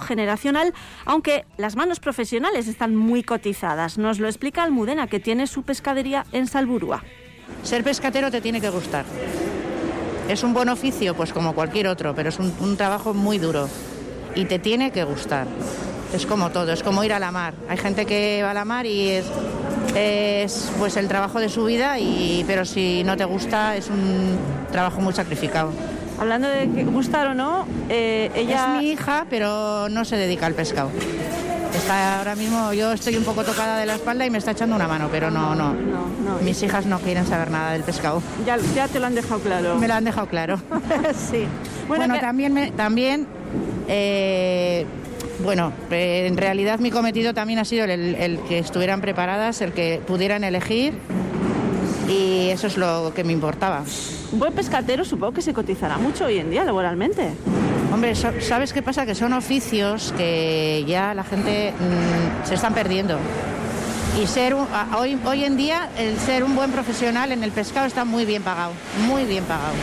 aunque 1.05 1.45
las 1.57 1.75
manos 1.75 1.99
profesionales 1.99 2.67
están 2.67 2.95
muy 2.95 3.23
cotizadas. 3.23 3.97
Nos 3.97 4.19
lo 4.19 4.27
explica 4.27 4.63
Almudena, 4.63 5.07
que 5.07 5.19
tiene 5.19 5.47
su 5.47 5.63
pescadería 5.63 6.25
en 6.31 6.47
Salburúa. 6.47 7.03
Ser 7.63 7.83
pescatero 7.83 8.31
te 8.31 8.41
tiene 8.41 8.61
que 8.61 8.69
gustar. 8.69 9.05
Es 10.29 10.43
un 10.43 10.53
buen 10.53 10.69
oficio, 10.69 11.15
pues 11.15 11.31
como 11.31 11.53
cualquier 11.53 11.87
otro, 11.87 12.13
pero 12.13 12.29
es 12.29 12.39
un, 12.39 12.77
trabajo 12.77 13.13
muy 13.13 13.37
duro 13.37 13.69
y 14.35 14.45
te 14.45 14.59
tiene 14.59 14.91
que 14.91 15.03
gustar. 15.03 15.47
Es 16.13 16.25
como 16.25 16.49
todo, 16.51 16.71
es 16.71 16.83
como 16.83 17.03
ir 17.03 17.13
a 17.13 17.19
la 17.19 17.31
mar. 17.31 17.53
Hay 17.69 17.77
gente 17.77 18.05
que 18.05 18.41
va 18.43 18.51
a 18.51 18.53
la 18.53 18.65
mar 18.65 18.85
y 18.85 19.09
es, 19.09 19.25
es 19.95 20.71
pues 20.77 20.97
el 20.97 21.07
trabajo 21.07 21.39
de 21.39 21.49
su 21.49 21.65
vida, 21.65 21.95
pero 22.45 22.65
si 22.65 23.03
no 23.03 23.15
te 23.15 23.25
gusta 23.25 23.75
es 23.75 23.89
un 23.89 24.37
trabajo 24.71 24.99
muy 25.01 25.13
sacrificado. 25.13 25.71
Hablando 26.19 26.47
de 26.47 26.69
que 26.71 26.83
gustar 26.83 27.27
o 27.27 27.33
no, 27.33 27.65
eh, 27.89 28.31
ella... 28.35 28.75
Es 28.77 28.81
mi 28.81 28.89
hija, 28.91 29.25
pero 29.29 29.87
no 29.89 30.03
se 30.05 30.15
dedica 30.15 30.45
al 30.47 30.53
pescado. 30.53 30.89
Está 31.75 32.17
ahora 32.17 32.35
mismo, 32.35 32.73
yo 32.73 32.91
estoy 32.93 33.15
un 33.17 33.23
poco 33.23 33.43
tocada 33.43 33.77
de 33.77 33.85
la 33.85 33.95
espalda 33.95 34.25
y 34.25 34.31
me 34.31 34.39
está 34.39 34.51
echando 34.51 34.75
una 34.75 34.87
mano, 34.87 35.09
pero 35.11 35.29
no, 35.29 35.53
no. 35.53 35.75
Mis 36.43 36.61
hijas 36.63 36.85
no 36.87 36.99
quieren 36.99 37.25
saber 37.27 37.51
nada 37.51 37.73
del 37.73 37.83
pescado. 37.83 38.21
Ya, 38.45 38.57
ya 38.75 38.87
te 38.87 38.99
lo 38.99 39.05
han 39.05 39.13
dejado 39.15 39.39
claro. 39.41 39.75
Me 39.77 39.87
lo 39.87 39.93
han 39.93 40.03
dejado 40.05 40.27
claro. 40.27 40.59
sí. 41.29 41.45
Bueno, 41.87 42.15
que- 42.15 42.19
también, 42.19 42.53
me- 42.53 42.71
también 42.71 43.27
eh, 43.87 44.85
bueno, 45.43 45.71
en 45.91 46.35
realidad 46.37 46.79
mi 46.79 46.89
cometido 46.89 47.33
también 47.35 47.59
ha 47.59 47.65
sido 47.65 47.85
el, 47.85 48.15
el 48.15 48.39
que 48.47 48.57
estuvieran 48.59 49.01
preparadas, 49.01 49.61
el 49.61 49.71
que 49.71 50.01
pudieran 50.07 50.43
elegir 50.43 50.93
y 52.47 52.51
eso 52.51 52.67
es 52.67 52.77
lo 52.77 53.11
que 53.15 53.23
me 53.23 53.33
importaba. 53.33 53.83
Un 54.31 54.39
buen 54.39 54.53
pescatero 54.53 55.03
supongo 55.05 55.33
que 55.33 55.41
se 55.41 55.53
cotizará 55.53 55.97
mucho 55.97 56.25
hoy 56.25 56.37
en 56.39 56.49
día 56.49 56.63
laboralmente. 56.63 57.31
Hombre, 57.93 58.13
¿sabes 58.15 58.73
qué 58.73 58.81
pasa? 58.81 59.05
Que 59.05 59.15
son 59.15 59.33
oficios 59.33 60.13
que 60.17 60.83
ya 60.87 61.13
la 61.13 61.23
gente 61.23 61.73
mm, 61.73 62.47
se 62.47 62.55
están 62.55 62.73
perdiendo. 62.73 63.17
Y 64.21 64.27
ser 64.27 64.53
un- 64.55 64.67
a- 64.73 64.97
hoy, 64.97 65.17
hoy 65.25 65.43
en 65.43 65.57
día 65.57 65.89
el 65.97 66.17
ser 66.19 66.43
un 66.43 66.55
buen 66.55 66.71
profesional 66.71 67.31
en 67.31 67.43
el 67.43 67.51
pescado 67.51 67.85
está 67.85 68.03
muy 68.05 68.25
bien 68.25 68.43
pagado, 68.43 68.71
muy 69.07 69.25
bien 69.25 69.43
pagado. 69.43 69.73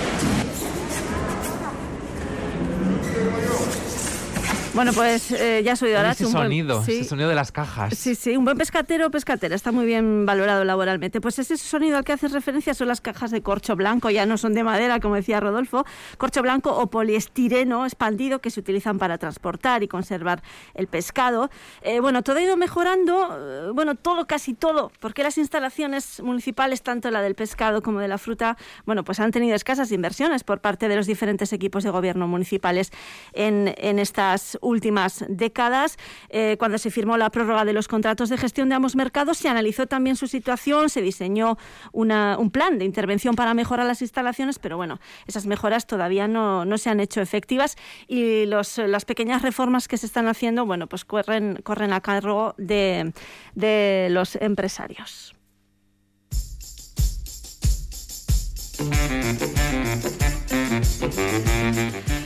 Bueno, 4.74 4.92
pues 4.92 5.30
eh, 5.30 5.62
ya 5.64 5.74
has 5.74 5.82
oído 5.82 5.98
ahora. 5.98 6.10
ese 6.10 6.26
sonido, 6.26 6.82
ese 6.82 7.04
sonido 7.04 7.28
de 7.28 7.36
las 7.36 7.52
cajas. 7.52 7.96
Sí, 7.96 8.16
sí, 8.16 8.36
un 8.36 8.44
buen 8.44 8.58
pescatero 8.58 9.06
o 9.06 9.10
pescatera 9.10 9.54
está 9.54 9.70
muy 9.70 9.86
bien 9.86 10.26
valorado 10.26 10.64
laboralmente. 10.64 11.20
Pues 11.20 11.38
ese 11.38 11.56
sonido 11.56 11.96
al 11.96 12.04
que 12.04 12.12
haces 12.12 12.32
referencia 12.32 12.74
son 12.74 12.88
las 12.88 13.00
cajas 13.00 13.30
de 13.30 13.40
corcho 13.40 13.76
blanco, 13.76 14.10
ya 14.10 14.26
no 14.26 14.36
son 14.36 14.52
de 14.52 14.64
madera, 14.64 14.98
como 14.98 15.14
decía 15.14 15.38
Rodolfo, 15.38 15.84
corcho 16.18 16.42
blanco 16.42 16.76
o 16.76 16.88
poliestireno 16.88 17.84
expandido 17.86 18.40
que 18.40 18.50
se 18.50 18.58
utilizan 18.58 18.98
para 18.98 19.16
transportar 19.16 19.84
y 19.84 19.88
conservar 19.88 20.42
el 20.74 20.88
pescado. 20.88 21.50
Eh, 21.82 22.00
bueno, 22.00 22.24
todo 22.24 22.38
ha 22.38 22.42
ido 22.42 22.56
mejorando, 22.56 23.68
eh, 23.68 23.70
bueno, 23.72 23.94
todo, 23.94 24.26
casi 24.26 24.54
todo, 24.54 24.90
porque 24.98 25.22
las 25.22 25.38
instalaciones 25.38 26.20
municipales, 26.20 26.82
tanto 26.82 27.12
la 27.12 27.22
del 27.22 27.36
pescado 27.36 27.80
como 27.80 28.00
de 28.00 28.08
la 28.08 28.18
fruta, 28.18 28.56
bueno, 28.86 29.04
pues 29.04 29.20
han 29.20 29.30
tenido 29.30 29.54
escasas 29.54 29.92
inversiones 29.92 30.42
por 30.42 30.60
parte 30.60 30.88
de 30.88 30.96
los 30.96 31.06
diferentes 31.06 31.52
equipos 31.52 31.84
de 31.84 31.90
gobierno 31.90 32.26
municipales 32.26 32.90
en, 33.34 33.72
en 33.78 34.00
estas 34.00 34.58
últimas 34.64 35.24
décadas. 35.28 35.96
Eh, 36.30 36.56
cuando 36.58 36.78
se 36.78 36.90
firmó 36.90 37.16
la 37.16 37.30
prórroga 37.30 37.64
de 37.64 37.72
los 37.72 37.88
contratos 37.88 38.28
de 38.28 38.36
gestión 38.36 38.68
de 38.68 38.74
ambos 38.74 38.96
mercados, 38.96 39.38
se 39.38 39.48
analizó 39.48 39.86
también 39.86 40.16
su 40.16 40.26
situación, 40.26 40.88
se 40.88 41.02
diseñó 41.02 41.58
un 41.92 42.50
plan 42.50 42.78
de 42.78 42.84
intervención 42.84 43.34
para 43.34 43.54
mejorar 43.54 43.86
las 43.86 44.02
instalaciones, 44.02 44.58
pero 44.58 44.76
bueno, 44.76 45.00
esas 45.26 45.46
mejoras 45.46 45.86
todavía 45.86 46.28
no, 46.28 46.64
no 46.64 46.78
se 46.78 46.90
han 46.90 47.00
hecho 47.00 47.20
efectivas 47.20 47.76
y 48.08 48.46
las 48.46 49.04
pequeñas 49.06 49.42
reformas 49.42 49.88
que 49.88 49.96
se 49.96 50.06
están 50.06 50.28
haciendo, 50.28 50.66
bueno, 50.66 50.86
pues 50.86 51.04
corren, 51.04 51.60
corren 51.62 51.92
a 51.92 52.00
cargo 52.00 52.54
de, 52.58 53.12
de 53.54 54.08
los 54.10 54.36
empresarios. 54.36 55.34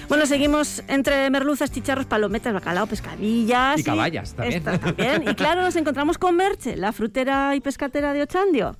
Bueno, 0.09 0.25
seguimos 0.25 0.83
entre 0.89 1.29
merluzas, 1.29 1.71
chicharros, 1.71 2.07
palometas, 2.07 2.55
bacalao, 2.55 2.87
pescadillas. 2.87 3.79
Y 3.79 3.85
caballas 3.85 4.33
también. 4.35 4.65
Y 5.29 5.35
claro, 5.35 5.63
nos 5.63 5.77
encontramos 5.77 6.17
con 6.17 6.35
Merche, 6.35 6.77
la 6.77 6.93
frutera 6.93 7.55
y 7.55 7.61
pescatera 7.61 8.15
de 8.15 8.23
Ochandio. 8.23 8.75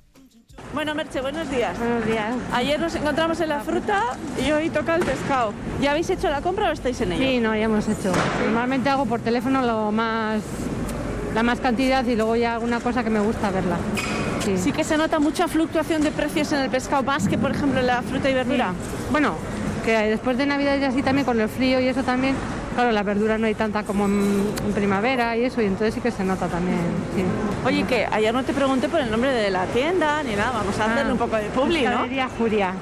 Bueno, 0.73 0.95
Merche, 0.95 1.21
buenos 1.21 1.49
días. 1.51 1.77
Buenos 1.77 2.05
días. 2.05 2.33
Ayer 2.51 2.79
nos 2.79 2.95
encontramos 2.95 3.39
en 3.41 3.49
la 3.49 3.59
fruta 3.59 4.05
y 4.43 4.51
hoy 4.51 4.69
toca 4.71 4.95
el 4.95 5.05
pescado. 5.05 5.53
¿Ya 5.79 5.91
habéis 5.91 6.09
hecho 6.09 6.29
la 6.29 6.41
compra 6.41 6.69
o 6.69 6.73
estáis 6.73 6.99
en 7.01 7.11
ello? 7.11 7.23
Sí, 7.23 7.39
no, 7.39 7.55
ya 7.55 7.65
hemos 7.65 7.87
hecho. 7.87 8.11
Normalmente 8.43 8.89
hago 8.89 9.05
por 9.05 9.21
teléfono 9.21 9.61
lo 9.61 9.91
más, 9.91 10.41
la 11.35 11.43
más 11.43 11.59
cantidad 11.59 12.03
y 12.05 12.15
luego 12.15 12.35
ya 12.35 12.55
alguna 12.55 12.79
cosa 12.79 13.03
que 13.03 13.09
me 13.11 13.19
gusta 13.19 13.51
verla. 13.51 13.77
Sí. 14.43 14.57
Sí 14.57 14.71
que 14.71 14.83
se 14.83 14.97
nota 14.97 15.19
mucha 15.19 15.47
fluctuación 15.47 16.01
de 16.01 16.11
precios 16.11 16.51
en 16.53 16.61
el 16.61 16.69
pescado, 16.69 17.03
más 17.03 17.27
que 17.27 17.37
por 17.37 17.51
ejemplo 17.51 17.79
en 17.79 17.87
la 17.87 18.01
fruta 18.01 18.29
y 18.29 18.33
verdura. 18.33 18.73
Bueno, 19.11 19.35
que 19.81 19.91
después 20.09 20.37
de 20.37 20.45
Navidad 20.45 20.77
y 20.79 20.83
así 20.83 21.01
también 21.03 21.25
con 21.25 21.39
el 21.39 21.49
frío 21.49 21.79
y 21.79 21.87
eso 21.87 22.03
también, 22.03 22.35
claro, 22.75 22.91
la 22.91 23.03
verdura 23.03 23.37
no 23.37 23.47
hay 23.47 23.55
tanta 23.55 23.83
como 23.83 24.05
en, 24.05 24.43
en 24.65 24.73
primavera 24.73 25.35
y 25.37 25.45
eso, 25.45 25.61
y 25.61 25.65
entonces 25.65 25.93
sí 25.93 26.01
que 26.01 26.11
se 26.11 26.23
nota 26.23 26.47
también. 26.47 26.77
Sí. 27.15 27.23
Oye, 27.65 27.83
que 27.83 28.05
ayer 28.11 28.33
no 28.33 28.43
te 28.43 28.53
pregunté 28.53 28.89
por 28.89 28.99
el 29.01 29.11
nombre 29.11 29.31
de 29.31 29.49
la 29.51 29.65
tienda 29.65 30.23
ni 30.23 30.35
nada, 30.35 30.51
vamos 30.51 30.77
a 30.79 30.85
hacerle 30.85 31.09
Ah, 31.09 31.11
un 31.11 31.17
poco 31.17 31.35
de 31.35 31.43
publi, 31.49 31.81
¿no? 31.81 31.89
Pescadería 31.89 32.29
Julia. 32.37 32.73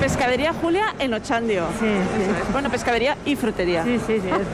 Pescadería 0.00 0.52
Julia 0.52 0.94
en 0.98 1.14
Ochandio. 1.14 1.64
Sí, 1.78 1.86
Eso 1.86 2.44
es. 2.46 2.52
Bueno, 2.52 2.68
pescadería 2.70 3.16
y 3.24 3.36
frutería. 3.36 3.84
Sí, 3.84 3.98
sí, 4.06 4.20
sí. 4.20 4.28
eso 4.28 4.38
es. 4.38 4.46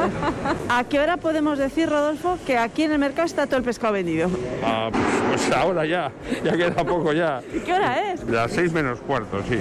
¿A 0.69 0.85
qué 0.85 1.01
hora 1.01 1.17
podemos 1.17 1.59
decir, 1.59 1.89
Rodolfo, 1.89 2.39
que 2.47 2.57
aquí 2.59 2.85
en 2.85 2.93
el 2.93 2.99
mercado 2.99 3.27
está 3.27 3.47
todo 3.47 3.57
el 3.57 3.63
pescado 3.65 3.95
vendido? 3.95 4.31
Ah, 4.65 4.91
pues 5.29 5.51
ahora 5.53 5.85
ya, 5.87 6.13
ya 6.45 6.53
queda 6.53 6.85
poco 6.85 7.13
ya. 7.13 7.41
¿Y 7.55 7.61
qué 7.61 7.73
hora 7.73 8.13
es? 8.13 8.23
Las 8.25 8.53
seis 8.53 8.73
menos 8.73 9.01
cuarto, 9.01 9.43
sí. 9.49 9.57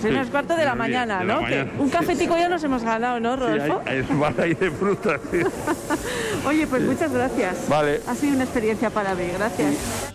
Seis 0.00 0.12
menos 0.12 0.28
cuarto 0.28 0.54
de 0.54 0.64
la 0.64 0.72
bien, 0.74 0.78
mañana, 0.78 1.18
de 1.20 1.24
la 1.26 1.34
¿no? 1.34 1.42
mañana, 1.42 1.70
un 1.78 1.86
sí. 1.86 1.92
cafetico 1.92 2.36
ya 2.36 2.48
nos 2.48 2.62
hemos 2.64 2.82
ganado, 2.82 3.20
¿no, 3.20 3.36
Sí, 3.36 3.42
hay, 3.44 3.58
Rodolfo? 3.58 3.82
hay 4.42 4.54
de 4.54 4.70
frutas. 4.70 5.20
sí. 5.30 5.40
Oye, 6.46 6.66
pues 6.66 6.82
muchas 6.82 7.12
gracias. 7.12 7.68
Vale. 7.68 8.00
Ha 8.08 8.14
sido 8.14 8.34
una 8.34 8.44
experiencia 8.44 8.90
para 8.90 9.14
mí, 9.14 9.24
gracias. 9.38 10.12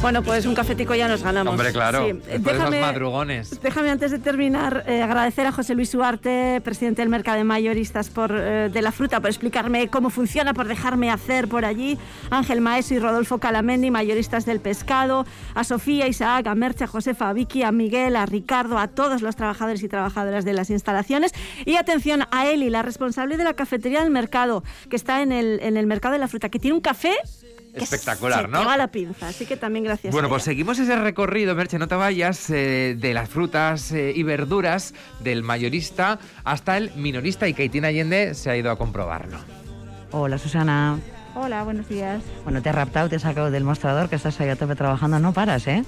Bueno, 0.00 0.22
pues 0.22 0.44
un 0.44 0.54
cafetico 0.54 0.94
ya 0.94 1.08
nos 1.08 1.22
ganamos. 1.22 1.52
Hombre, 1.52 1.72
claro. 1.72 2.06
Sí. 2.06 2.20
Esos 2.28 2.70
madrugones. 2.70 3.60
Déjame 3.62 3.90
antes 3.90 4.10
de 4.10 4.18
terminar 4.18 4.84
eh, 4.86 5.02
agradecer 5.02 5.46
a 5.46 5.52
José 5.52 5.74
Luis 5.74 5.94
Huarte, 5.94 6.60
presidente 6.62 7.00
del 7.00 7.08
Mercado 7.08 7.38
de 7.38 7.44
Mayoristas 7.44 8.10
por, 8.10 8.30
eh, 8.34 8.68
de 8.70 8.82
la 8.82 8.92
Fruta, 8.92 9.20
por 9.20 9.30
explicarme 9.30 9.88
cómo 9.88 10.10
funciona, 10.10 10.52
por 10.52 10.68
dejarme 10.68 11.10
hacer 11.10 11.48
por 11.48 11.64
allí. 11.64 11.98
Ángel 12.30 12.60
Maeso 12.60 12.94
y 12.94 12.98
Rodolfo 12.98 13.38
Calamendi, 13.38 13.90
mayoristas 13.90 14.44
del 14.44 14.60
pescado. 14.60 15.24
A 15.54 15.64
Sofía, 15.64 16.06
Isaac, 16.06 16.46
a 16.46 16.54
Merche, 16.54 16.84
a 16.84 16.86
Josefa, 16.86 17.30
a 17.30 17.32
Vicky, 17.32 17.62
a 17.62 17.72
Miguel, 17.72 18.16
a 18.16 18.26
Ricardo, 18.26 18.78
a 18.78 18.88
todos 18.88 19.22
los 19.22 19.36
trabajadores 19.36 19.82
y 19.82 19.88
trabajadoras 19.88 20.44
de 20.44 20.52
las 20.52 20.68
instalaciones. 20.70 21.32
Y 21.64 21.76
atención 21.76 22.24
a 22.30 22.46
Eli, 22.46 22.68
la 22.68 22.82
responsable 22.82 23.36
de 23.36 23.44
la 23.44 23.54
cafetería 23.54 24.02
del 24.02 24.10
mercado, 24.10 24.64
que 24.90 24.96
está 24.96 25.22
en 25.22 25.32
el, 25.32 25.60
en 25.62 25.76
el 25.76 25.86
Mercado 25.86 26.12
de 26.12 26.18
la 26.18 26.28
Fruta, 26.28 26.50
que 26.50 26.58
tiene 26.58 26.74
un 26.74 26.82
café 26.82 27.14
Espectacular, 27.82 28.42
se 28.46 28.48
¿no? 28.48 28.60
te 28.60 28.64
va 28.66 28.76
la 28.76 28.88
pinza. 28.88 29.28
Así 29.28 29.46
que 29.46 29.56
también 29.56 29.84
gracias. 29.84 30.12
Bueno, 30.12 30.26
a 30.26 30.28
pues 30.30 30.42
ella. 30.42 30.52
seguimos 30.52 30.78
ese 30.78 30.96
recorrido, 30.96 31.54
Merche, 31.54 31.78
no 31.78 31.88
te 31.88 31.94
vayas, 31.94 32.48
eh, 32.50 32.96
de 32.98 33.14
las 33.14 33.28
frutas 33.28 33.92
eh, 33.92 34.12
y 34.14 34.22
verduras 34.22 34.94
del 35.20 35.42
mayorista 35.42 36.18
hasta 36.44 36.76
el 36.76 36.92
minorista 36.94 37.48
y 37.48 37.54
Keitín 37.54 37.84
Allende 37.84 38.34
se 38.34 38.50
ha 38.50 38.56
ido 38.56 38.70
a 38.70 38.76
comprobarlo. 38.78 39.38
Hola 40.12 40.38
Susana. 40.38 40.98
Hola, 41.36 41.64
buenos 41.64 41.88
días. 41.88 42.22
Bueno, 42.44 42.62
te 42.62 42.68
he 42.68 42.72
raptado, 42.72 43.08
te 43.08 43.16
he 43.16 43.18
sacado 43.18 43.50
del 43.50 43.64
mostrador, 43.64 44.08
que 44.08 44.14
estás 44.14 44.40
ahí 44.40 44.48
a 44.50 44.54
tope 44.54 44.76
trabajando, 44.76 45.18
no 45.18 45.32
paras, 45.32 45.66
¿eh? 45.66 45.82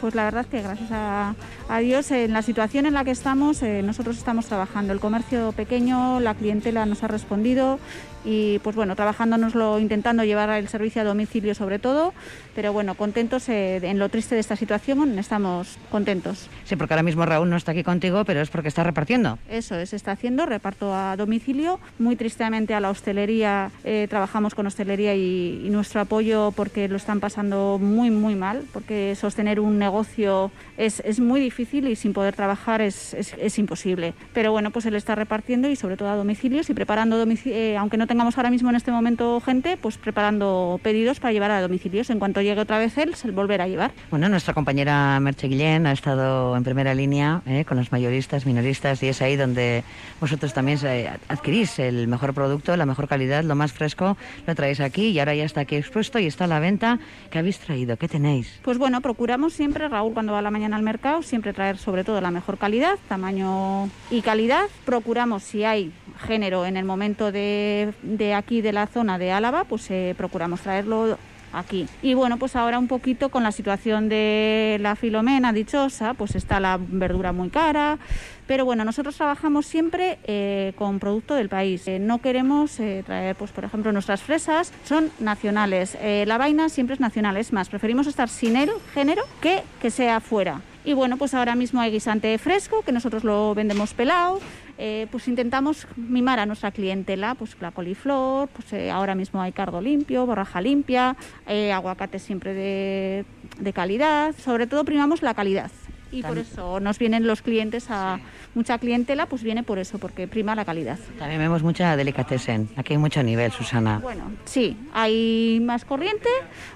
Pues 0.00 0.14
la 0.14 0.24
verdad 0.24 0.40
es 0.40 0.46
que 0.46 0.62
gracias 0.62 0.90
a, 0.90 1.34
a 1.68 1.78
Dios, 1.80 2.10
en 2.12 2.32
la 2.32 2.40
situación 2.40 2.86
en 2.86 2.94
la 2.94 3.04
que 3.04 3.10
estamos, 3.10 3.62
eh, 3.62 3.82
nosotros 3.82 4.16
estamos 4.16 4.46
trabajando. 4.46 4.94
El 4.94 5.00
comercio 5.00 5.52
pequeño, 5.52 6.18
la 6.20 6.34
clientela 6.34 6.86
nos 6.86 7.02
ha 7.02 7.08
respondido 7.08 7.78
y 8.24 8.58
pues 8.60 8.76
bueno, 8.76 8.96
trabajándonoslo, 8.96 9.78
intentando 9.78 10.24
llevar 10.24 10.50
el 10.50 10.68
servicio 10.68 11.02
a 11.02 11.04
domicilio 11.04 11.54
sobre 11.54 11.78
todo, 11.78 12.12
pero 12.54 12.72
bueno, 12.72 12.94
contentos 12.94 13.48
eh, 13.48 13.76
en 13.82 13.98
lo 13.98 14.08
triste 14.08 14.34
de 14.34 14.40
esta 14.40 14.56
situación, 14.56 15.18
estamos 15.18 15.78
contentos. 15.90 16.48
Sí, 16.64 16.76
porque 16.76 16.94
ahora 16.94 17.02
mismo 17.02 17.24
Raúl 17.26 17.48
no 17.48 17.56
está 17.56 17.72
aquí 17.72 17.82
contigo, 17.82 18.24
pero 18.24 18.40
es 18.40 18.50
porque 18.50 18.68
está 18.68 18.82
repartiendo. 18.84 19.38
Eso 19.48 19.74
es, 19.76 19.92
está 19.92 20.12
haciendo, 20.12 20.46
reparto 20.46 20.94
a 20.94 21.16
domicilio. 21.16 21.80
Muy 21.98 22.16
tristemente 22.16 22.74
a 22.74 22.80
la 22.80 22.90
hostelería, 22.90 23.70
eh, 23.84 24.06
trabajamos 24.10 24.54
con 24.54 24.66
hostelería 24.66 25.14
y, 25.14 25.62
y 25.66 25.70
nuestro 25.70 26.00
apoyo 26.00 26.52
porque 26.54 26.88
lo 26.88 26.96
están 26.96 27.20
pasando 27.20 27.78
muy, 27.80 28.10
muy 28.10 28.34
mal, 28.34 28.64
porque 28.72 29.14
sostener 29.18 29.60
un 29.60 29.78
negocio 29.78 30.50
es, 30.76 31.00
es 31.04 31.20
muy 31.20 31.40
difícil 31.40 31.88
y 31.88 31.96
sin 31.96 32.12
poder 32.12 32.34
trabajar 32.34 32.80
es, 32.82 33.14
es- 33.14 33.34
es 33.38 33.58
imposible. 33.58 34.14
Pero 34.32 34.52
bueno, 34.52 34.70
pues 34.70 34.86
él 34.86 34.94
está 34.94 35.14
repartiendo 35.14 35.68
y 35.70 35.76
sobre 35.76 35.96
todo 35.96 36.08
a 36.10 36.16
domicilios 36.16 36.68
y 36.70 36.74
preparando, 36.74 37.24
domici- 37.24 37.52
eh, 37.52 37.76
aunque 37.76 37.96
no 37.96 38.06
tengamos 38.10 38.36
ahora 38.36 38.50
mismo 38.50 38.70
en 38.70 38.74
este 38.74 38.90
momento 38.90 39.40
gente, 39.40 39.76
pues 39.76 39.96
preparando 39.96 40.80
pedidos 40.82 41.20
para 41.20 41.32
llevar 41.32 41.52
a 41.52 41.62
domicilios. 41.62 42.10
En 42.10 42.18
cuanto 42.18 42.42
llegue 42.42 42.60
otra 42.60 42.76
vez 42.76 42.98
él, 42.98 43.14
se 43.14 43.30
volverá 43.30 43.64
a 43.64 43.68
llevar. 43.68 43.92
Bueno, 44.10 44.28
nuestra 44.28 44.52
compañera 44.52 45.20
Merche 45.20 45.46
Guillén 45.46 45.86
ha 45.86 45.92
estado 45.92 46.56
en 46.56 46.64
primera 46.64 46.92
línea 46.92 47.42
¿eh? 47.46 47.64
con 47.64 47.76
los 47.76 47.92
mayoristas, 47.92 48.46
minoristas, 48.46 49.00
y 49.04 49.06
es 49.06 49.22
ahí 49.22 49.36
donde 49.36 49.84
vosotros 50.20 50.52
también 50.52 50.80
eh, 50.82 51.08
adquirís 51.28 51.78
el 51.78 52.08
mejor 52.08 52.34
producto, 52.34 52.76
la 52.76 52.84
mejor 52.84 53.06
calidad, 53.06 53.44
lo 53.44 53.54
más 53.54 53.72
fresco, 53.72 54.16
lo 54.44 54.54
traéis 54.56 54.80
aquí 54.80 55.10
y 55.10 55.20
ahora 55.20 55.36
ya 55.36 55.44
está 55.44 55.60
aquí 55.60 55.76
expuesto 55.76 56.18
y 56.18 56.26
está 56.26 56.46
a 56.46 56.48
la 56.48 56.58
venta. 56.58 56.98
¿Qué 57.30 57.38
habéis 57.38 57.60
traído? 57.60 57.96
¿Qué 57.96 58.08
tenéis? 58.08 58.58
Pues 58.64 58.76
bueno, 58.76 59.02
procuramos 59.02 59.52
siempre, 59.52 59.86
Raúl, 59.86 60.14
cuando 60.14 60.32
va 60.32 60.40
a 60.40 60.42
la 60.42 60.50
mañana 60.50 60.74
al 60.74 60.82
mercado, 60.82 61.22
siempre 61.22 61.52
traer 61.52 61.78
sobre 61.78 62.02
todo 62.02 62.20
la 62.20 62.32
mejor 62.32 62.58
calidad, 62.58 62.98
tamaño 63.08 63.88
y 64.10 64.22
calidad. 64.22 64.64
Procuramos, 64.84 65.44
si 65.44 65.62
hay 65.62 65.92
género 66.26 66.66
en 66.66 66.76
el 66.76 66.84
momento 66.84 67.30
de 67.30 67.92
de 68.02 68.34
aquí 68.34 68.60
de 68.60 68.72
la 68.72 68.86
zona 68.86 69.18
de 69.18 69.32
Álava, 69.32 69.64
pues 69.64 69.90
eh, 69.90 70.14
procuramos 70.16 70.60
traerlo 70.60 71.18
aquí. 71.52 71.88
Y 72.02 72.14
bueno, 72.14 72.36
pues 72.38 72.54
ahora 72.54 72.78
un 72.78 72.86
poquito 72.86 73.28
con 73.28 73.42
la 73.42 73.52
situación 73.52 74.08
de 74.08 74.78
la 74.80 74.94
filomena 74.94 75.52
dichosa, 75.52 76.14
pues 76.14 76.36
está 76.36 76.60
la 76.60 76.78
verdura 76.80 77.32
muy 77.32 77.50
cara, 77.50 77.98
pero 78.46 78.64
bueno, 78.64 78.84
nosotros 78.84 79.16
trabajamos 79.16 79.66
siempre 79.66 80.18
eh, 80.24 80.72
con 80.76 81.00
producto 81.00 81.34
del 81.34 81.48
país. 81.48 81.86
Eh, 81.88 81.98
no 81.98 82.18
queremos 82.18 82.78
traer, 83.04 83.34
pues 83.36 83.50
por 83.50 83.64
ejemplo, 83.64 83.92
nuestras 83.92 84.22
fresas 84.22 84.72
son 84.84 85.10
nacionales. 85.18 85.96
La 86.26 86.38
vaina 86.38 86.68
siempre 86.68 86.94
es 86.94 87.00
nacional, 87.00 87.36
es 87.36 87.52
más, 87.52 87.68
preferimos 87.68 88.06
estar 88.06 88.28
sin 88.28 88.56
el 88.56 88.70
género 88.94 89.22
que 89.40 89.62
que 89.80 89.90
sea 89.90 90.20
fuera. 90.20 90.60
Y 90.84 90.94
bueno, 90.94 91.18
pues 91.18 91.34
ahora 91.34 91.54
mismo 91.54 91.80
hay 91.80 91.90
guisante 91.90 92.36
fresco, 92.38 92.82
que 92.82 92.92
nosotros 92.92 93.22
lo 93.22 93.54
vendemos 93.54 93.92
pelado. 93.92 94.40
Eh, 94.82 95.08
pues 95.10 95.28
intentamos 95.28 95.86
mimar 95.94 96.38
a 96.38 96.46
nuestra 96.46 96.70
clientela, 96.70 97.34
pues 97.34 97.54
la 97.60 97.70
coliflor, 97.70 98.48
pues 98.48 98.72
eh, 98.72 98.90
ahora 98.90 99.14
mismo 99.14 99.42
hay 99.42 99.52
cardo 99.52 99.82
limpio, 99.82 100.24
borraja 100.24 100.62
limpia, 100.62 101.16
eh, 101.46 101.70
aguacate 101.70 102.18
siempre 102.18 102.54
de, 102.54 103.26
de 103.58 103.72
calidad. 103.74 104.34
Sobre 104.42 104.66
todo 104.66 104.86
primamos 104.86 105.20
la 105.20 105.34
calidad. 105.34 105.70
Y 106.12 106.22
por 106.22 106.38
eso 106.38 106.80
nos 106.80 106.98
vienen 106.98 107.26
los 107.26 107.42
clientes 107.42 107.88
a 107.90 108.18
mucha 108.54 108.78
clientela, 108.78 109.26
pues 109.26 109.42
viene 109.42 109.62
por 109.62 109.78
eso, 109.78 109.98
porque 109.98 110.26
prima 110.26 110.54
la 110.54 110.64
calidad. 110.64 110.98
También 111.18 111.40
vemos 111.40 111.62
mucha 111.62 111.94
delicatessen. 111.94 112.70
Aquí 112.76 112.94
hay 112.94 112.98
mucho 112.98 113.22
nivel, 113.22 113.52
Susana. 113.52 114.00
Bueno, 114.02 114.32
sí, 114.46 114.78
hay 114.94 115.60
más 115.62 115.84
corriente 115.84 116.30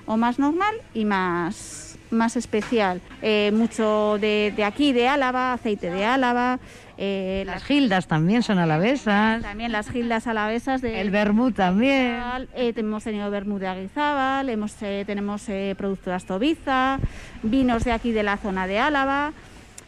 o 0.06 0.16
más 0.18 0.38
normal 0.38 0.76
y 0.92 1.04
más, 1.04 1.98
más 2.10 2.36
especial. 2.36 3.00
Eh, 3.22 3.50
mucho 3.52 4.18
de, 4.20 4.52
de 4.54 4.62
aquí, 4.62 4.92
de 4.92 5.08
Álava, 5.08 5.54
aceite 5.54 5.90
de 5.90 6.04
Álava. 6.04 6.60
Eh, 6.96 7.42
Las 7.46 7.64
gildas 7.64 8.06
también 8.06 8.42
son 8.42 8.58
alavesas. 8.58 9.42
También 9.42 9.72
las 9.72 9.90
gildas 9.90 10.26
alavesas 10.26 10.80
de... 10.80 11.00
El 11.00 11.10
vermut 11.10 11.54
también. 11.54 12.22
Eh, 12.54 12.72
hemos 12.76 13.04
tenido 13.04 13.30
vermut 13.30 13.60
de 13.60 13.68
Aguizábal, 13.68 14.48
hemos, 14.48 14.74
eh, 14.82 15.04
tenemos 15.06 15.48
eh, 15.48 15.74
producto 15.76 16.10
de 16.10 16.16
Astobiza, 16.16 16.98
vinos 17.42 17.84
de 17.84 17.92
aquí 17.92 18.12
de 18.12 18.22
la 18.22 18.36
zona 18.36 18.66
de 18.66 18.78
Álava. 18.78 19.32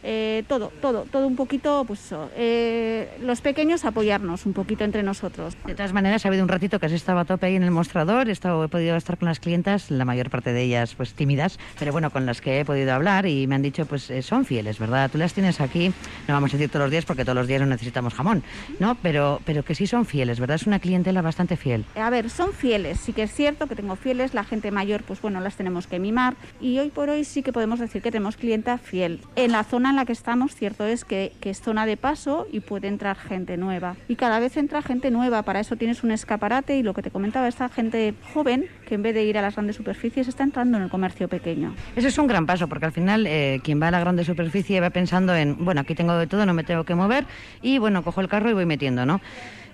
Eh, 0.03 0.43
todo, 0.47 0.71
todo, 0.81 1.03
todo 1.11 1.27
un 1.27 1.35
poquito, 1.35 1.83
pues 1.85 2.05
eso, 2.05 2.29
eh, 2.35 3.09
los 3.21 3.41
pequeños 3.41 3.85
apoyarnos 3.85 4.45
un 4.45 4.53
poquito 4.53 4.83
entre 4.83 5.03
nosotros. 5.03 5.55
De 5.65 5.75
todas 5.75 5.93
maneras, 5.93 6.25
ha 6.25 6.29
habido 6.29 6.43
un 6.43 6.49
ratito 6.49 6.79
que 6.79 6.85
has 6.85 6.91
estado 6.91 7.19
a 7.19 7.25
tope 7.25 7.47
ahí 7.47 7.55
en 7.55 7.63
el 7.63 7.71
mostrador. 7.71 8.29
He, 8.29 8.31
estado, 8.31 8.63
he 8.63 8.67
podido 8.67 8.95
estar 8.95 9.17
con 9.17 9.27
las 9.27 9.39
clientas, 9.39 9.91
la 9.91 10.05
mayor 10.05 10.29
parte 10.29 10.53
de 10.53 10.63
ellas 10.63 10.95
pues 10.95 11.13
tímidas, 11.13 11.59
pero 11.79 11.91
bueno, 11.91 12.09
con 12.11 12.25
las 12.25 12.41
que 12.41 12.59
he 12.59 12.65
podido 12.65 12.93
hablar 12.93 13.25
y 13.25 13.47
me 13.47 13.55
han 13.55 13.61
dicho 13.61 13.85
pues 13.85 14.09
eh, 14.09 14.21
son 14.21 14.45
fieles, 14.45 14.79
¿verdad? 14.79 15.09
Tú 15.11 15.17
las 15.17 15.33
tienes 15.33 15.61
aquí, 15.61 15.91
no 16.27 16.33
vamos 16.33 16.53
a 16.53 16.57
decir 16.57 16.69
todos 16.69 16.85
los 16.85 16.91
días 16.91 17.05
porque 17.05 17.23
todos 17.23 17.35
los 17.35 17.47
días 17.47 17.61
no 17.61 17.67
necesitamos 17.67 18.13
jamón, 18.13 18.43
¿no? 18.79 18.95
Pero, 19.01 19.41
pero 19.45 19.63
que 19.63 19.75
sí 19.75 19.87
son 19.87 20.05
fieles, 20.05 20.39
¿verdad? 20.39 20.55
Es 20.55 20.67
una 20.67 20.79
clientela 20.79 21.21
bastante 21.21 21.57
fiel. 21.57 21.85
A 21.95 22.09
ver, 22.09 22.29
son 22.29 22.53
fieles, 22.53 22.99
sí 22.99 23.13
que 23.13 23.23
es 23.23 23.33
cierto 23.33 23.67
que 23.67 23.75
tengo 23.75 23.95
fieles, 23.95 24.33
la 24.33 24.43
gente 24.43 24.71
mayor, 24.71 25.03
pues 25.03 25.21
bueno, 25.21 25.39
las 25.39 25.55
tenemos 25.55 25.87
que 25.87 25.99
mimar 25.99 26.35
y 26.61 26.79
hoy 26.79 26.89
por 26.89 27.09
hoy 27.09 27.23
sí 27.23 27.43
que 27.43 27.51
podemos 27.51 27.79
decir 27.79 28.01
que 28.01 28.11
tenemos 28.11 28.37
clienta 28.37 28.77
fiel. 28.77 29.21
En 29.35 29.51
la 29.51 29.63
zona 29.63 29.86
en 29.89 29.95
la 29.95 30.05
que 30.05 30.13
estamos, 30.13 30.55
cierto 30.55 30.85
es 30.85 31.05
que, 31.05 31.33
que 31.39 31.49
es 31.49 31.61
zona 31.61 31.85
de 31.85 31.97
paso 31.97 32.47
y 32.51 32.59
puede 32.59 32.87
entrar 32.87 33.17
gente 33.17 33.57
nueva. 33.57 33.95
Y 34.07 34.15
cada 34.15 34.39
vez 34.39 34.57
entra 34.57 34.81
gente 34.81 35.11
nueva, 35.11 35.43
para 35.43 35.59
eso 35.59 35.75
tienes 35.75 36.03
un 36.03 36.11
escaparate 36.11 36.77
y 36.77 36.83
lo 36.83 36.93
que 36.93 37.01
te 37.01 37.11
comentaba, 37.11 37.47
esta 37.47 37.69
gente 37.69 38.13
joven 38.33 38.65
que 38.87 38.95
en 38.95 39.03
vez 39.03 39.13
de 39.13 39.23
ir 39.23 39.37
a 39.37 39.41
las 39.41 39.55
grandes 39.55 39.75
superficies 39.75 40.27
está 40.27 40.43
entrando 40.43 40.77
en 40.77 40.83
el 40.83 40.89
comercio 40.89 41.27
pequeño. 41.27 41.75
Eso 41.95 42.07
es 42.07 42.17
un 42.17 42.27
gran 42.27 42.45
paso 42.45 42.67
porque 42.67 42.85
al 42.85 42.91
final 42.91 43.25
eh, 43.27 43.59
quien 43.63 43.81
va 43.81 43.89
a 43.89 43.91
la 43.91 43.99
grande 43.99 44.23
superficie 44.23 44.79
va 44.79 44.89
pensando 44.89 45.35
en, 45.35 45.63
bueno, 45.63 45.81
aquí 45.81 45.95
tengo 45.95 46.15
de 46.17 46.27
todo, 46.27 46.45
no 46.45 46.53
me 46.53 46.63
tengo 46.63 46.83
que 46.83 46.95
mover 46.95 47.25
y 47.61 47.77
bueno, 47.77 48.03
cojo 48.03 48.21
el 48.21 48.27
carro 48.27 48.49
y 48.49 48.53
voy 48.53 48.65
metiendo, 48.65 49.05
¿no? 49.05 49.21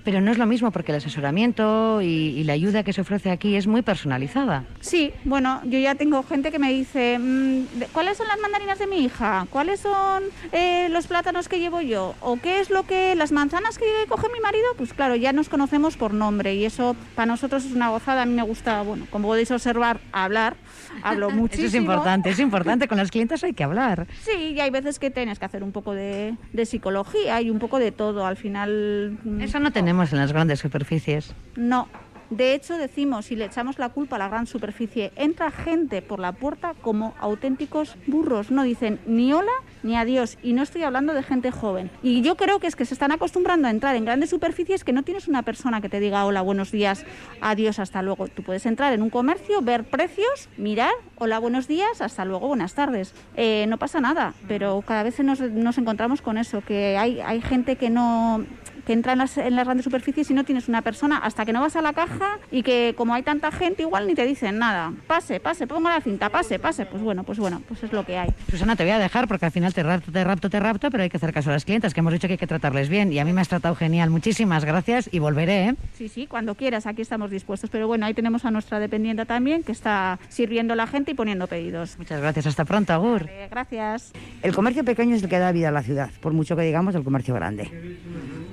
Pero 0.04 0.22
no 0.22 0.32
es 0.32 0.38
lo 0.38 0.46
mismo 0.46 0.72
porque 0.72 0.92
el 0.92 0.98
asesoramiento 0.98 2.02
y, 2.02 2.44
la 2.44 2.54
ayuda 2.54 2.84
que 2.84 2.92
se 2.92 3.02
ofrece 3.02 3.32
aquí 3.32 3.56
es 3.56 3.68
muy 3.68 3.82
personalizada. 3.82 4.66
Sí, 4.82 5.14
bueno, 5.24 5.62
yo 5.64 5.80
ya 5.80 5.96
tengo 5.96 6.24
gente 6.24 6.52
que 6.52 6.60
me 6.60 6.72
dice, 6.72 7.18
mm, 7.18 7.84
¿cuáles 7.94 8.18
son 8.18 8.28
las 8.28 8.38
mandarinas 8.40 8.80
de 8.80 8.88
mi 8.88 8.98
hija? 8.98 9.48
¿Cuáles 9.50 9.80
son 9.80 10.24
eh, 10.52 10.90
los 10.90 11.08
plátanos 11.08 11.48
que 11.48 11.60
llevo 11.60 11.80
yo? 11.80 12.16
¿O 12.20 12.38
qué 12.38 12.60
es 12.60 12.70
lo 12.70 12.84
que, 12.84 13.16
las 13.16 13.32
manzanas 13.32 13.78
que 13.78 13.86
coge 14.10 14.28
mi 14.34 14.42
marido? 14.42 14.66
Pues 14.78 14.94
claro, 14.94 15.16
ya 15.16 15.32
nos 15.32 15.48
conocemos 15.48 15.96
por 15.96 16.14
nombre 16.14 16.54
y 16.56 16.66
eso 16.66 16.98
para 17.16 17.28
nosotros 17.28 17.64
es 17.64 17.72
una 17.72 17.90
gozada. 17.90 18.24
A 18.24 18.26
mí 18.26 18.34
me 18.34 18.44
gusta, 18.44 18.82
bueno, 18.82 19.08
como 19.10 19.30
podéis 19.30 19.52
observar, 19.52 20.02
hablar. 20.12 20.56
Hablo 21.02 21.30
muchísimo. 21.32 21.68
Eso 21.68 21.78
es 21.78 21.82
importante, 21.82 22.30
es 22.30 22.40
importante. 22.40 22.88
Con 22.88 22.98
las 22.98 23.10
clientes 23.12 23.44
hay 23.44 23.54
que 23.54 23.64
hablar. 23.64 24.08
Sí, 24.22 24.54
y 24.56 24.60
hay 24.60 24.70
veces 24.70 25.00
que 25.00 25.10
tienes 25.10 25.40
que 25.40 25.46
hacer 25.46 25.64
un 25.64 25.72
poco 25.72 25.94
de, 25.94 26.36
de 26.52 26.66
psicología 26.66 27.42
y 27.42 27.50
un 27.50 27.60
poco 27.60 27.80
de 27.80 27.92
todo. 27.92 28.26
Al 28.26 28.38
final... 28.38 29.18
mm, 29.24 29.42
Eso 29.42 29.60
no 29.60 29.72
tenemos 29.72 30.12
en 30.14 30.20
las 30.20 30.32
grandes 30.32 30.60
superficies. 30.60 31.34
no. 31.56 31.88
De 32.30 32.56
hecho, 32.56 32.78
decimos, 32.80 33.26
si 33.26 33.36
le 33.36 33.46
echamos 33.46 33.78
la 33.78 33.90
culpa 33.90 34.16
a 34.16 34.20
la 34.20 34.28
gran 34.28 34.48
superficie, 34.48 35.12
entra 35.18 35.52
gente 35.52 36.02
por 36.02 36.18
la 36.20 36.32
puerta 36.32 36.74
como 36.82 37.14
auténticos 37.20 37.96
burros. 38.08 38.50
No 38.50 38.64
dicen 38.64 39.00
ni 39.06 39.32
hola 39.34 39.52
ni 39.84 39.96
adiós. 39.96 40.38
Y 40.42 40.54
no 40.54 40.64
estoy 40.64 40.84
hablando 40.84 41.14
de 41.14 41.24
gente 41.24 41.52
joven. 41.52 41.90
Y 42.02 42.22
yo 42.22 42.36
creo 42.36 42.60
que 42.60 42.68
es 42.68 42.76
que 42.76 42.86
se 42.86 42.94
están 42.94 43.12
acostumbrando 43.12 43.68
a 43.68 43.72
entrar 43.72 43.96
en 43.96 44.06
grandes 44.06 44.30
superficies 44.30 44.84
que 44.84 44.94
no 44.94 45.04
tienes 45.04 45.28
una 45.28 45.44
persona 45.44 45.82
que 45.82 45.90
te 45.90 46.00
diga 46.00 46.26
hola, 46.26 46.42
buenos 46.42 46.72
días, 46.72 47.06
adiós, 47.42 47.80
hasta 47.80 48.02
luego. 48.02 48.28
Tú 48.28 48.44
puedes 48.44 48.66
entrar 48.66 48.94
en 48.94 49.02
un 49.02 49.10
comercio, 49.10 49.62
ver 49.62 49.84
precios, 49.84 50.50
mirar, 50.58 50.94
hola, 51.18 51.40
buenos 51.40 51.68
días, 51.68 52.02
hasta 52.02 52.26
luego, 52.26 52.48
buenas 52.48 52.74
tardes. 52.74 53.14
Eh, 53.36 53.66
no 53.68 53.78
pasa 53.78 54.00
nada, 54.00 54.34
pero 54.48 54.82
cada 54.86 55.04
vez 55.04 55.20
nos, 55.20 55.40
nos 55.40 55.78
encontramos 55.78 56.22
con 56.22 56.38
eso, 56.38 56.62
que 56.62 56.98
hay, 56.98 57.20
hay 57.22 57.42
gente 57.42 57.76
que 57.76 57.90
no 57.90 58.46
que 58.86 58.94
entra 58.94 59.14
en 59.14 59.20
las, 59.20 59.38
en 59.38 59.56
las 59.56 59.66
grandes 59.66 59.84
superficies 59.84 60.30
y 60.32 60.34
no 60.34 60.44
tienes 60.44 60.68
una 60.68 60.82
persona 60.82 61.18
hasta 61.18 61.46
que 61.46 61.54
no 61.54 61.62
vas 61.62 61.76
a 61.76 61.82
la 61.82 61.94
caja 61.94 62.40
y 62.52 62.64
que 62.64 62.94
como 62.98 63.14
hay 63.14 63.24
tanta 63.24 63.52
gente 63.52 63.84
igual 63.84 64.08
ni 64.08 64.16
te 64.16 64.26
dicen 64.26 64.60
nada. 64.60 64.94
Pase, 65.08 65.40
pase, 65.40 65.68
ponga 65.68 65.92
la 65.92 66.02
cinta, 66.02 66.30
pase, 66.30 66.60
pase. 66.60 66.86
Pues 66.86 67.02
bueno, 67.02 67.24
pues 67.24 67.40
bueno, 67.40 67.62
pues 67.68 67.84
es 67.84 67.94
lo 67.94 68.06
que 68.06 68.18
hay. 68.18 68.30
Susana, 68.50 68.76
te 68.76 68.84
voy 68.84 68.92
a 68.92 69.00
dejar 69.00 69.28
porque 69.28 69.46
al 69.46 69.52
final 69.52 69.74
te 69.74 69.84
rapto, 69.84 70.12
te 70.12 70.24
rapto, 70.24 70.50
te 70.50 70.60
rapto, 70.60 70.92
pero 70.92 71.04
hay 71.04 71.10
que 71.10 71.18
hacer 71.18 71.34
caso 71.34 71.50
a 71.50 71.54
las 71.54 71.66
clientes, 71.66 71.94
que 71.94 72.00
hemos 72.00 72.14
dicho 72.14 72.28
que 72.28 72.34
hay 72.34 72.38
que 72.38 72.48
tratarles 72.48 72.90
bien. 72.90 73.12
Y 73.12 73.20
a 73.20 73.26
mí 73.26 73.34
me 73.34 73.42
has 73.42 73.50
tratado 73.50 73.76
genial. 73.76 74.10
Muchísimas 74.10 74.66
gracias 74.66 75.10
y 75.12 75.20
volveré, 75.20 75.70
¿eh? 75.70 75.76
Sí, 75.94 76.10
sí, 76.10 76.28
cuando 76.28 76.56
quieras, 76.56 76.86
aquí 76.86 77.02
estamos 77.02 77.32
dispuestos. 77.32 77.70
Pero 77.70 77.88
bueno, 77.88 78.06
ahí 78.06 78.14
tenemos 78.14 78.46
a 78.46 78.52
nuestra 78.52 78.80
dependiente 78.80 79.26
también 79.26 79.64
que 79.64 79.72
está 79.72 80.20
sirviendo 80.30 80.74
a 80.74 80.76
la 80.76 80.88
gente 80.88 81.12
y 81.12 81.14
poniendo 81.14 81.48
pedidos. 81.48 81.98
Muchas 81.98 82.22
gracias. 82.22 82.48
Hasta 82.48 82.66
pronto, 82.66 82.94
Agur. 82.94 83.30
Gracias. 83.50 84.12
El 84.42 84.54
comercio 84.54 84.84
pequeño 84.84 85.16
es 85.16 85.24
el 85.24 85.30
que 85.30 85.40
da 85.40 85.52
vida 85.52 85.70
a 85.70 85.72
la 85.72 85.84
ciudad, 85.84 86.10
por 86.22 86.34
mucho 86.34 86.56
que 86.56 86.64
digamos 86.64 86.96
el 86.96 87.04
comercio 87.04 87.34
grande. 87.34 87.70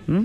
¿Mm? 0.07 0.20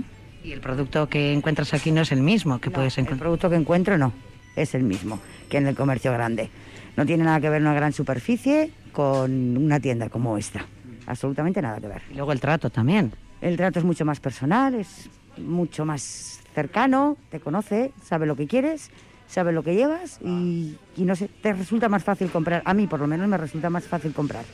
Y 0.46 0.52
el 0.52 0.60
producto 0.60 1.08
que 1.08 1.32
encuentras 1.32 1.74
aquí 1.74 1.90
no 1.90 2.02
es 2.02 2.12
el 2.12 2.20
mismo 2.22 2.60
que 2.60 2.70
puedes 2.70 2.96
El 2.98 3.02
encontrar. 3.02 3.18
producto 3.18 3.50
que 3.50 3.56
encuentro 3.56 3.98
no, 3.98 4.12
es 4.54 4.76
el 4.76 4.84
mismo 4.84 5.18
que 5.48 5.56
en 5.56 5.66
el 5.66 5.74
comercio 5.74 6.12
grande. 6.12 6.50
No 6.96 7.04
tiene 7.04 7.24
nada 7.24 7.40
que 7.40 7.50
ver 7.50 7.60
una 7.60 7.74
gran 7.74 7.92
superficie 7.92 8.70
con 8.92 9.56
una 9.56 9.80
tienda 9.80 10.08
como 10.08 10.38
esta. 10.38 10.64
Absolutamente 11.06 11.60
nada 11.60 11.80
que 11.80 11.88
ver. 11.88 12.02
Y 12.12 12.14
luego 12.14 12.30
el 12.30 12.38
trato 12.38 12.70
también. 12.70 13.12
El 13.40 13.56
trato 13.56 13.80
es 13.80 13.84
mucho 13.84 14.04
más 14.04 14.20
personal, 14.20 14.76
es 14.76 15.10
mucho 15.36 15.84
más 15.84 16.38
cercano, 16.54 17.16
te 17.28 17.40
conoce, 17.40 17.90
sabe 18.04 18.26
lo 18.26 18.36
que 18.36 18.46
quieres, 18.46 18.92
sabe 19.26 19.50
lo 19.50 19.64
que 19.64 19.74
llevas 19.74 20.20
y, 20.22 20.76
y 20.96 21.02
no 21.02 21.16
sé, 21.16 21.28
te 21.42 21.54
resulta 21.54 21.88
más 21.88 22.04
fácil 22.04 22.30
comprar. 22.30 22.62
A 22.64 22.72
mí 22.72 22.86
por 22.86 23.00
lo 23.00 23.08
menos 23.08 23.26
me 23.26 23.36
resulta 23.36 23.68
más 23.68 23.84
fácil 23.84 24.12
comprar. 24.12 24.44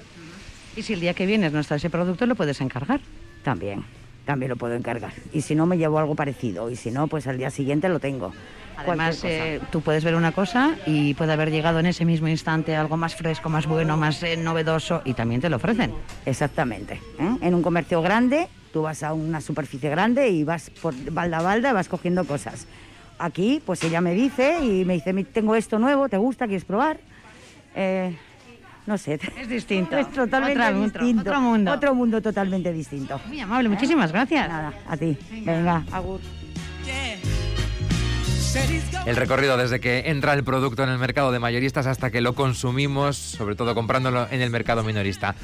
Y 0.75 0.81
si 0.85 0.95
el 0.95 1.01
día 1.01 1.13
que 1.13 1.27
vienes 1.27 1.53
no 1.53 1.61
está 1.61 1.75
ese 1.75 1.91
producto, 1.91 2.25
lo 2.25 2.35
puedes 2.35 2.63
encargar. 2.63 3.03
También, 3.45 3.85
también 4.25 4.51
lo 4.51 4.57
puedo 4.57 4.75
encargar. 4.75 5.13
Y 5.33 5.41
si 5.43 5.55
no, 5.55 5.67
me 5.67 5.79
llevo 5.79 5.99
algo 5.99 6.15
parecido. 6.15 6.71
Y 6.71 6.77
si 6.77 6.91
no, 6.91 7.07
pues 7.09 7.27
al 7.27 7.39
día 7.39 7.51
siguiente 7.51 7.89
lo 7.89 7.99
tengo. 8.01 8.33
Además, 8.77 9.23
eh, 9.25 9.61
tú 9.71 9.81
puedes 9.83 10.03
ver 10.03 10.15
una 10.15 10.33
cosa 10.33 10.75
y 10.87 11.15
puede 11.15 11.33
haber 11.33 11.51
llegado 11.51 11.79
en 11.79 11.87
ese 11.87 12.05
mismo 12.05 12.27
instante 12.29 12.75
algo 12.75 12.97
más 12.97 13.15
fresco, 13.15 13.49
más 13.49 13.67
bueno, 13.67 13.97
más 13.97 14.23
eh, 14.23 14.37
novedoso 14.37 15.03
y 15.05 15.15
también 15.15 15.41
te 15.41 15.49
lo 15.51 15.57
ofrecen. 15.57 15.93
Exactamente. 16.25 16.95
¿eh? 17.19 17.37
En 17.43 17.55
un 17.55 17.63
comercio 17.63 18.01
grande, 18.03 18.49
tú 18.73 18.83
vas 18.83 19.03
a 19.03 19.13
una 19.13 19.41
superficie 19.41 19.91
grande 19.91 20.31
y 20.31 20.43
vas 20.45 20.71
por 20.71 20.95
balda 21.13 21.39
a 21.39 21.43
balda, 21.43 21.73
vas 21.73 21.89
cogiendo 21.89 22.25
cosas. 22.25 22.67
Aquí, 23.19 23.63
pues 23.65 23.85
ella 23.85 24.01
me 24.01 24.15
dice 24.15 24.59
y 24.61 24.85
me 24.85 24.95
dice, 24.95 25.13
"Mi- 25.13 25.25
tengo 25.25 25.55
esto 25.55 25.79
nuevo, 25.79 26.09
¿te 26.09 26.17
gusta? 26.17 26.47
¿Quieres 26.47 26.65
probar? 26.65 26.99
Eh, 28.83 28.87
no 28.87 28.99
sé. 28.99 29.21
Es 29.39 29.49
distinto. 29.49 29.97
Es 29.97 30.11
totalmente 30.11 30.61
otro- 30.61 30.81
distinto. 30.83 31.21
otro 31.31 31.41
mundo. 31.41 31.73
Otro 31.73 31.95
mundo 31.95 32.21
totalmente 32.23 32.73
distinto. 32.73 33.21
Muy 33.27 33.41
amable, 33.41 33.69
muchísimas 33.69 34.13
gracias. 34.13 34.49
Nada, 34.49 34.73
a 34.89 34.97
ti. 34.97 35.17
Venga, 35.31 35.85
agur. 35.93 36.21
El 39.07 39.17
recorrido 39.17 39.57
desde 39.57 39.81
que 39.81 40.11
entra 40.11 40.35
el 40.35 40.45
producto 40.45 40.85
en 40.85 40.91
el 40.91 40.99
mercado 40.99 41.33
de 41.33 41.39
mayoristas 41.39 41.87
hasta 41.87 42.11
que 42.11 42.21
lo 42.21 42.35
consumimos, 42.35 43.17
sobre 43.17 43.57
todo 43.57 43.75
comprándolo 43.75 44.29
en 44.31 44.43
el 44.43 44.51
mercado 44.51 44.85
minorista. 44.85 45.35